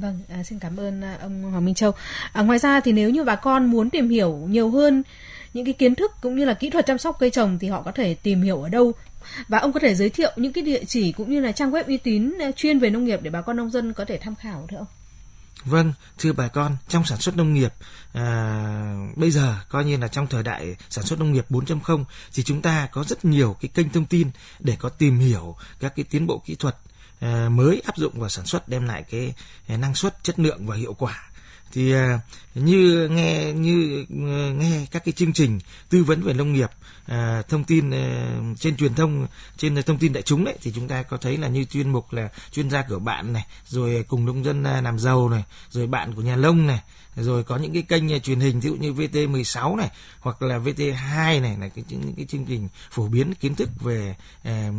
Vâng, 0.00 0.18
à, 0.28 0.42
xin 0.42 0.58
cảm 0.58 0.76
ơn 0.76 1.04
à, 1.04 1.18
ông 1.20 1.42
Hoàng 1.42 1.64
Minh 1.64 1.74
Châu. 1.74 1.92
À, 2.32 2.42
ngoài 2.42 2.58
ra 2.58 2.80
thì 2.80 2.92
nếu 2.92 3.10
như 3.10 3.24
bà 3.24 3.36
con 3.36 3.66
muốn 3.66 3.90
tìm 3.90 4.08
hiểu 4.08 4.32
nhiều 4.32 4.70
hơn 4.70 5.02
những 5.54 5.64
cái 5.64 5.74
kiến 5.74 5.94
thức 5.94 6.12
cũng 6.20 6.36
như 6.36 6.44
là 6.44 6.54
kỹ 6.54 6.70
thuật 6.70 6.86
chăm 6.86 6.98
sóc 6.98 7.16
cây 7.20 7.30
trồng 7.30 7.58
thì 7.58 7.68
họ 7.68 7.82
có 7.82 7.92
thể 7.92 8.14
tìm 8.14 8.42
hiểu 8.42 8.62
ở 8.62 8.68
đâu 8.68 8.92
và 9.48 9.58
ông 9.58 9.72
có 9.72 9.80
thể 9.80 9.94
giới 9.94 10.10
thiệu 10.10 10.32
những 10.36 10.52
cái 10.52 10.64
địa 10.64 10.84
chỉ 10.84 11.12
cũng 11.12 11.30
như 11.30 11.40
là 11.40 11.52
trang 11.52 11.70
web 11.70 11.84
uy 11.86 11.96
tín 11.96 12.38
à, 12.40 12.50
chuyên 12.56 12.78
về 12.78 12.90
nông 12.90 13.04
nghiệp 13.04 13.20
để 13.22 13.30
bà 13.30 13.42
con 13.42 13.56
nông 13.56 13.70
dân 13.70 13.92
có 13.92 14.04
thể 14.04 14.18
tham 14.18 14.34
khảo 14.34 14.66
thưa 14.68 14.76
ông 14.76 14.86
Vâng, 15.64 15.92
thưa 16.18 16.32
bà 16.32 16.48
con, 16.48 16.76
trong 16.88 17.04
sản 17.04 17.18
xuất 17.18 17.36
nông 17.36 17.54
nghiệp 17.54 17.72
à, 18.12 18.94
bây 19.16 19.30
giờ 19.30 19.56
coi 19.68 19.84
như 19.84 19.96
là 19.96 20.08
trong 20.08 20.26
thời 20.26 20.42
đại 20.42 20.76
sản 20.90 21.04
xuất 21.04 21.18
nông 21.18 21.32
nghiệp 21.32 21.44
4.0 21.50 22.04
thì 22.32 22.42
chúng 22.42 22.62
ta 22.62 22.88
có 22.92 23.04
rất 23.04 23.24
nhiều 23.24 23.56
cái 23.60 23.68
kênh 23.74 23.90
thông 23.90 24.06
tin 24.06 24.30
để 24.58 24.76
có 24.78 24.88
tìm 24.88 25.18
hiểu 25.18 25.56
các 25.80 25.92
cái 25.96 26.04
tiến 26.10 26.26
bộ 26.26 26.42
kỹ 26.46 26.54
thuật 26.54 26.76
Ờ, 27.20 27.48
mới 27.48 27.80
áp 27.84 27.96
dụng 27.96 28.20
vào 28.20 28.28
sản 28.28 28.46
xuất 28.46 28.68
đem 28.68 28.86
lại 28.86 29.04
cái 29.10 29.34
ờ, 29.68 29.76
năng 29.76 29.94
suất, 29.94 30.24
chất 30.24 30.38
lượng 30.38 30.66
và 30.66 30.76
hiệu 30.76 30.94
quả. 30.94 31.30
Thì 31.72 31.92
ờ, 31.92 32.18
như 32.54 33.08
nghe 33.10 33.52
như 33.52 34.06
nghe 34.58 34.86
các 34.90 35.04
cái 35.04 35.12
chương 35.12 35.32
trình 35.32 35.60
tư 35.88 36.04
vấn 36.04 36.22
về 36.22 36.32
nông 36.32 36.52
nghiệp 36.52 36.70
à, 37.06 37.42
thông 37.48 37.64
tin 37.64 37.90
trên 38.58 38.76
truyền 38.76 38.94
thông 38.94 39.26
trên 39.56 39.82
thông 39.82 39.98
tin 39.98 40.12
đại 40.12 40.22
chúng 40.22 40.44
đấy 40.44 40.54
thì 40.62 40.72
chúng 40.74 40.88
ta 40.88 41.02
có 41.02 41.16
thấy 41.16 41.36
là 41.36 41.48
như 41.48 41.64
chuyên 41.64 41.90
mục 41.90 42.12
là 42.12 42.28
chuyên 42.52 42.70
gia 42.70 42.82
của 42.82 42.98
bạn 42.98 43.32
này 43.32 43.46
rồi 43.66 44.04
cùng 44.08 44.26
nông 44.26 44.44
dân 44.44 44.62
làm 44.62 44.98
giàu 44.98 45.28
này 45.28 45.42
rồi 45.70 45.86
bạn 45.86 46.14
của 46.14 46.22
nhà 46.22 46.36
nông 46.36 46.66
này 46.66 46.80
rồi 47.16 47.44
có 47.44 47.56
những 47.56 47.72
cái 47.72 47.82
kênh 47.82 48.20
truyền 48.20 48.40
hình 48.40 48.60
ví 48.60 48.68
dụ 48.68 48.76
như 48.76 48.92
VT16 48.92 49.76
này 49.76 49.90
hoặc 50.20 50.42
là 50.42 50.58
VT2 50.58 51.42
này 51.42 51.56
là 51.60 51.68
cái 51.68 51.84
những 51.88 52.14
cái 52.16 52.26
chương 52.28 52.44
trình 52.44 52.68
phổ 52.90 53.08
biến 53.08 53.34
kiến 53.34 53.54
thức 53.54 53.68
về 53.80 54.14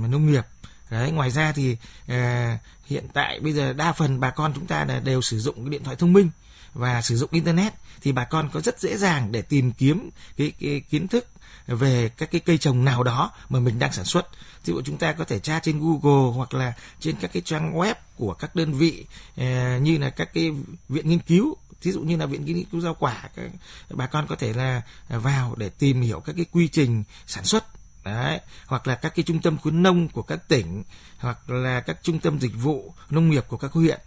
nông 0.10 0.32
nghiệp. 0.32 0.43
Đấy, 0.91 1.12
ngoài 1.12 1.32
ra 1.32 1.51
thì 1.51 1.77
à, 2.08 2.58
hiện 2.86 3.08
tại 3.13 3.39
bây 3.39 3.54
giờ 3.54 3.73
đa 3.73 3.93
phần 3.93 4.19
bà 4.19 4.30
con 4.30 4.54
chúng 4.56 4.65
ta 4.65 4.86
là 4.86 4.99
đều 4.99 5.21
sử 5.21 5.39
dụng 5.39 5.56
cái 5.56 5.69
điện 5.69 5.84
thoại 5.84 5.95
thông 5.95 6.13
minh 6.13 6.30
và 6.73 7.01
sử 7.01 7.17
dụng 7.17 7.30
internet 7.32 7.73
thì 8.01 8.12
bà 8.12 8.23
con 8.23 8.49
có 8.54 8.62
rất 8.62 8.80
dễ 8.80 8.97
dàng 8.97 9.32
để 9.32 9.41
tìm 9.41 9.71
kiếm 9.71 10.10
cái, 10.38 10.51
cái 10.60 10.82
kiến 10.89 11.08
thức 11.08 11.27
về 11.67 12.10
các 12.17 12.32
cái 12.32 12.41
cây 12.41 12.58
trồng 12.58 12.86
nào 12.86 13.04
đó 13.04 13.32
mà 13.49 13.60
mình 13.60 13.80
đang 13.80 13.93
sản 13.93 14.06
xuất. 14.06 14.27
thì 14.63 14.73
chúng 14.86 14.97
ta 14.97 15.13
có 15.13 15.23
thể 15.23 15.39
tra 15.39 15.60
trên 15.60 15.80
Google 15.80 16.36
hoặc 16.36 16.54
là 16.54 16.73
trên 16.99 17.15
các 17.21 17.34
cái 17.34 17.41
trang 17.45 17.73
web 17.73 17.95
của 18.17 18.34
các 18.34 18.56
đơn 18.56 18.73
vị 18.73 19.06
ờ, 19.38 19.77
như 19.77 19.97
là 19.97 20.10
các 20.10 20.34
cái 20.34 20.51
viện 20.89 21.10
nghiên 21.10 21.19
cứu 21.19 21.56
thí 21.82 21.91
dụ 21.91 22.01
như 22.01 22.17
là 22.17 22.25
viện 22.25 22.45
nghiên 22.45 22.65
cứu 22.65 22.82
rau 22.82 22.95
quả 22.99 23.30
các 23.36 23.51
bà 23.89 24.08
con 24.08 24.27
có 24.27 24.36
thể 24.36 24.54
là 24.54 24.82
vào 25.10 25.56
để 25.58 25.69
tìm 25.69 26.01
hiểu 26.01 26.19
các 26.19 26.36
cái 26.36 26.45
quy 26.51 26.67
trình 26.67 27.04
sản 27.27 27.45
xuất 27.45 27.65
Đấy, 28.06 28.40
hoặc 28.66 28.88
là 28.88 28.96
các 28.96 29.16
cái 29.16 29.24
trung 29.24 29.42
tâm 29.42 29.58
khuyến 29.58 29.84
nông 29.84 30.10
của 30.10 30.22
các 30.22 30.48
tỉnh 30.48 30.84
hoặc 31.18 31.50
là 31.50 31.80
các 31.80 31.98
trung 32.04 32.20
tâm 32.20 32.40
dịch 32.40 32.54
vụ 32.56 32.94
nông 33.10 33.30
nghiệp 33.30 33.46
của 33.48 33.58
các 33.58 33.72
huyện 33.72 34.00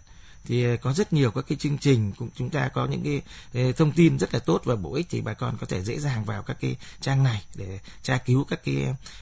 thì 0.45 0.65
ờ, 0.65 0.77
có 0.81 0.93
rất 0.93 1.13
nhiều 1.13 1.31
các 1.31 1.45
cái 1.47 1.57
chương 1.57 1.77
trình 1.77 2.11
cũng 2.17 2.29
chúng 2.35 2.49
ta 2.49 2.67
có 2.67 2.87
những 2.87 3.03
cái 3.03 3.21
ờ, 3.53 3.71
thông 3.71 3.91
tin 3.91 4.19
rất 4.19 4.33
là 4.33 4.39
tốt 4.39 4.61
và 4.63 4.75
bổ 4.75 4.93
ích 4.93 5.07
thì 5.09 5.21
bà 5.21 5.33
con 5.33 5.57
có 5.59 5.67
thể 5.69 5.81
dễ 5.81 5.99
dàng 5.99 6.25
vào 6.25 6.43
các 6.43 6.57
cái 6.61 6.75
trang 7.01 7.23
này 7.23 7.41
để 7.55 7.79
tra 8.01 8.17
cứu 8.17 8.43
các 8.43 8.59
cái 8.63 8.75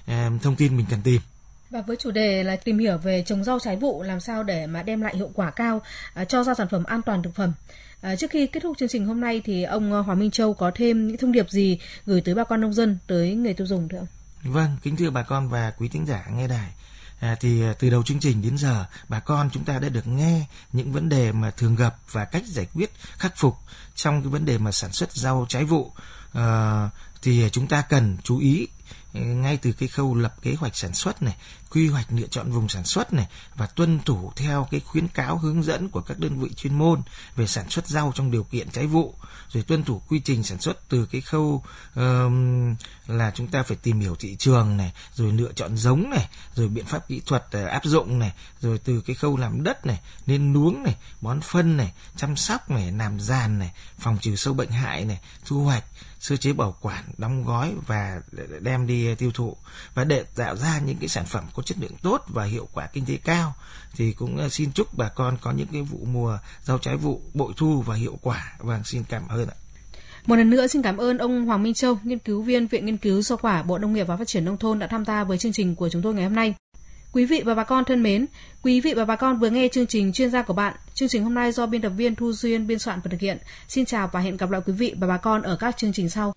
ờ, 0.08 0.30
thông 0.42 0.56
tin 0.56 0.78
mình 0.78 0.86
cần 0.90 1.02
tìm 1.04 1.22
Và 1.70 1.82
với 1.82 1.96
chủ 1.96 2.12
đề 2.12 2.44
là 2.44 2.56
tìm 2.56 2.80
hiểu 2.80 2.98
về 2.98 3.24
trồng 3.26 3.44
rau 3.44 3.60
trái 3.60 3.76
vụ 3.76 4.04
làm 4.04 4.20
sao 4.20 4.44
để 4.44 4.68
mà 4.68 4.84
đem 4.84 5.02
lại 5.02 5.16
hiệu 5.16 5.32
quả 5.34 5.52
cao 5.52 5.82
cho 6.28 6.44
ra 6.44 6.54
sản 6.54 6.68
phẩm 6.72 6.84
an 6.84 7.02
toàn 7.02 7.24
thực 7.24 7.36
phẩm. 7.36 7.54
Trước 8.18 8.32
khi 8.32 8.48
kết 8.48 8.60
thúc 8.64 8.78
chương 8.78 8.90
trình 8.90 9.06
hôm 9.06 9.22
nay 9.22 9.42
thì 9.46 9.64
ông 9.64 9.92
Hoàng 9.92 10.20
Minh 10.20 10.32
Châu 10.32 10.54
có 10.54 10.72
thêm 10.76 11.08
những 11.08 11.18
thông 11.18 11.32
điệp 11.32 11.50
gì 11.50 11.80
gửi 12.06 12.22
tới 12.22 12.36
bà 12.36 12.44
con 12.44 12.62
nông 12.62 12.74
dân, 12.74 12.98
tới 13.08 13.36
người 13.36 13.54
tiêu 13.54 13.68
dùng 13.68 13.88
thưa 13.90 13.98
ông? 13.98 14.08
Vâng, 14.44 14.78
kính 14.82 14.96
thưa 14.96 15.10
bà 15.10 15.24
con 15.24 15.50
và 15.50 15.72
quý 15.78 15.88
thính 15.88 16.06
giả 16.06 16.26
nghe 16.32 16.48
đài. 16.48 16.70
À, 17.20 17.36
thì 17.40 17.64
à, 17.64 17.74
từ 17.80 17.90
đầu 17.90 18.04
chương 18.04 18.20
trình 18.20 18.42
đến 18.42 18.58
giờ 18.58 18.86
bà 19.10 19.20
con 19.20 19.50
chúng 19.54 19.64
ta 19.64 19.80
đã 19.80 19.90
được 19.90 20.08
nghe 20.08 20.46
những 20.74 20.92
vấn 20.92 21.10
đề 21.10 21.32
mà 21.32 21.52
thường 21.52 21.76
gặp 21.76 21.96
và 22.12 22.26
cách 22.26 22.44
giải 22.48 22.68
quyết 22.74 22.92
khắc 23.18 23.38
phục 23.38 23.58
trong 23.96 24.22
cái 24.22 24.30
vấn 24.30 24.46
đề 24.46 24.58
mà 24.58 24.72
sản 24.72 24.92
xuất 24.92 25.12
rau 25.14 25.46
trái 25.50 25.66
vụ 25.66 25.92
ờ, 26.34 26.86
à, 26.86 26.90
thì 27.22 27.50
chúng 27.52 27.68
ta 27.68 27.82
cần 27.82 28.18
chú 28.24 28.40
ý 28.40 28.68
ừ, 29.14 29.20
ngay 29.20 29.58
từ 29.58 29.72
cái 29.72 29.90
khâu 29.90 30.16
lập 30.16 30.36
kế 30.42 30.56
hoạch 30.56 30.76
sản 30.76 30.94
xuất 30.94 31.22
này, 31.22 31.36
quy 31.74 31.90
hoạch 31.90 32.08
lựa 32.10 32.28
chọn 32.28 32.52
vùng 32.52 32.70
sản 32.70 32.84
xuất 32.84 33.14
này 33.14 33.28
và 33.56 33.66
tuân 33.66 34.00
thủ 34.00 34.32
theo 34.36 34.68
cái 34.72 34.80
khuyến 34.80 35.08
cáo 35.08 35.38
hướng 35.38 35.64
dẫn 35.64 35.90
của 35.90 36.02
các 36.02 36.20
đơn 36.20 36.40
vị 36.40 36.50
chuyên 36.54 36.78
môn 36.78 37.02
về 37.36 37.48
sản 37.48 37.70
xuất 37.70 37.88
rau 37.88 38.12
trong 38.16 38.32
điều 38.32 38.44
kiện 38.44 38.70
trái 38.70 38.88
vụ, 38.88 39.16
rồi 39.50 39.64
tuân 39.64 39.84
thủ 39.84 40.02
quy 40.10 40.20
trình 40.20 40.44
sản 40.44 40.62
xuất 40.62 40.90
từ 40.90 41.06
cái 41.06 41.22
khâu 41.22 41.64
um, 41.96 42.76
là 43.08 43.32
chúng 43.36 43.48
ta 43.48 43.64
phải 43.64 43.78
tìm 43.78 44.00
hiểu 44.00 44.16
thị 44.16 44.36
trường 44.36 44.78
này, 44.78 44.94
rồi 45.14 45.32
lựa 45.32 45.52
chọn 45.54 45.78
giống 45.78 46.10
này, 46.10 46.30
rồi 46.56 46.68
biện 46.68 46.86
pháp 46.86 47.08
kỹ 47.08 47.22
thuật 47.26 47.46
uh, 47.64 47.70
áp 47.70 47.86
dụng 47.86 48.20
này, 48.20 48.34
rồi 48.62 48.78
từ 48.78 49.02
cái 49.02 49.16
khâu 49.16 49.38
làm 49.38 49.64
đất 49.64 49.86
này, 49.86 50.00
nên 50.26 50.54
nuống 50.54 50.84
này, 50.84 50.96
bón 51.22 51.42
phân 51.42 51.78
này, 51.78 51.94
chăm 52.16 52.36
sóc 52.36 52.70
này, 52.70 52.92
làm 52.92 53.20
giàn 53.20 53.60
này, 53.60 53.72
phòng 54.00 54.18
trừ 54.22 54.36
sâu 54.36 54.54
bệnh 54.54 54.70
hại 54.72 55.06
này, 55.06 55.20
thu 55.46 55.64
hoạch 55.64 55.84
sơ 56.20 56.38
chế 56.38 56.54
bảo 56.54 56.76
quản, 56.82 57.04
đóng 57.18 57.44
gói 57.44 57.74
và 57.88 58.22
đem 58.62 58.88
đi 58.88 59.16
tiêu 59.16 59.32
thụ. 59.34 59.58
Và 59.94 60.04
để 60.04 60.24
tạo 60.24 60.56
ra 60.56 60.80
những 60.80 60.98
cái 60.98 61.10
sản 61.10 61.26
phẩm 61.26 61.44
có 61.54 61.63
chất 61.66 61.78
lượng 61.82 61.96
tốt 62.02 62.26
và 62.28 62.44
hiệu 62.44 62.68
quả 62.74 62.88
kinh 62.94 63.06
tế 63.06 63.18
cao 63.18 63.54
thì 63.96 64.14
cũng 64.14 64.38
ờ, 64.38 64.50
xin 64.50 64.72
chúc 64.72 64.98
bà 64.98 65.10
con 65.10 65.38
có 65.42 65.52
những 65.52 65.68
cái 65.72 65.82
vụ 65.82 66.00
mùa 66.12 66.38
rau 66.64 66.78
trái 66.78 66.98
vụ 66.98 67.22
bội 67.34 67.54
thu 67.58 67.82
và 67.82 67.96
hiệu 67.96 68.18
quả. 68.22 68.54
và 68.60 68.82
xin 68.86 69.04
cảm 69.10 69.28
ơn 69.28 69.48
ạ. 69.48 69.56
Một 70.26 70.36
lần 70.36 70.50
nữa 70.50 70.68
xin 70.68 70.82
cảm 70.82 70.98
ơn 70.98 71.18
ông 71.18 71.46
Hoàng 71.46 71.64
Minh 71.64 71.74
Châu, 71.74 71.98
nghiên 72.04 72.20
cứu 72.20 72.42
viên 72.42 72.68
Viện 72.68 72.86
Nghiên 72.86 72.98
cứu 72.98 73.22
Rau 73.22 73.38
quả 73.38 73.64
Bộ 73.64 73.78
Nông 73.78 73.94
nghiệp 73.94 74.08
và 74.08 74.18
Phát 74.18 74.28
triển 74.28 74.46
Nông 74.46 74.58
thôn 74.58 74.80
đã 74.80 74.88
tham 74.88 75.06
gia 75.06 75.24
với 75.24 75.38
chương 75.38 75.54
trình 75.54 75.76
của 75.76 75.90
chúng 75.90 76.02
tôi 76.02 76.14
ngày 76.14 76.24
hôm 76.24 76.36
nay. 76.36 76.56
Quý 77.14 77.26
vị 77.26 77.42
và 77.46 77.56
bà 77.56 77.64
con 77.64 77.86
thân 77.86 78.04
mến, 78.04 78.26
quý 78.64 78.82
vị 78.82 78.94
và 78.94 79.06
bà 79.06 79.16
con 79.16 79.40
vừa 79.40 79.50
nghe 79.50 79.68
chương 79.68 79.88
trình 79.88 80.14
chuyên 80.14 80.32
gia 80.32 80.42
của 80.42 80.54
bạn. 80.54 80.74
Chương 80.94 81.10
trình 81.10 81.24
hôm 81.24 81.34
nay 81.34 81.52
do 81.52 81.66
biên 81.66 81.82
tập 81.82 81.90
viên 81.90 82.16
Thu 82.16 82.34
Duyên 82.34 82.68
biên 82.68 82.80
soạn 82.80 83.00
và 83.04 83.10
thực 83.12 83.20
hiện. 83.20 83.38
Xin 83.68 83.86
chào 83.86 84.10
và 84.14 84.20
hẹn 84.20 84.38
gặp 84.38 84.52
lại 84.52 84.62
quý 84.66 84.74
vị 84.74 84.94
và 84.98 85.08
bà 85.08 85.18
con 85.18 85.42
ở 85.42 85.56
các 85.56 85.78
chương 85.78 85.94
trình 85.94 86.10
sau. 86.10 86.34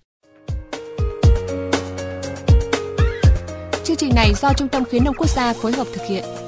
Chương 3.87 3.97
trình 3.97 4.15
này 4.15 4.33
do 4.33 4.53
Trung 4.53 4.67
tâm 4.67 4.83
Khuyến 4.85 5.03
nông 5.03 5.15
Quốc 5.15 5.29
gia 5.29 5.53
phối 5.53 5.71
hợp 5.71 5.87
thực 5.93 6.01
hiện. 6.09 6.46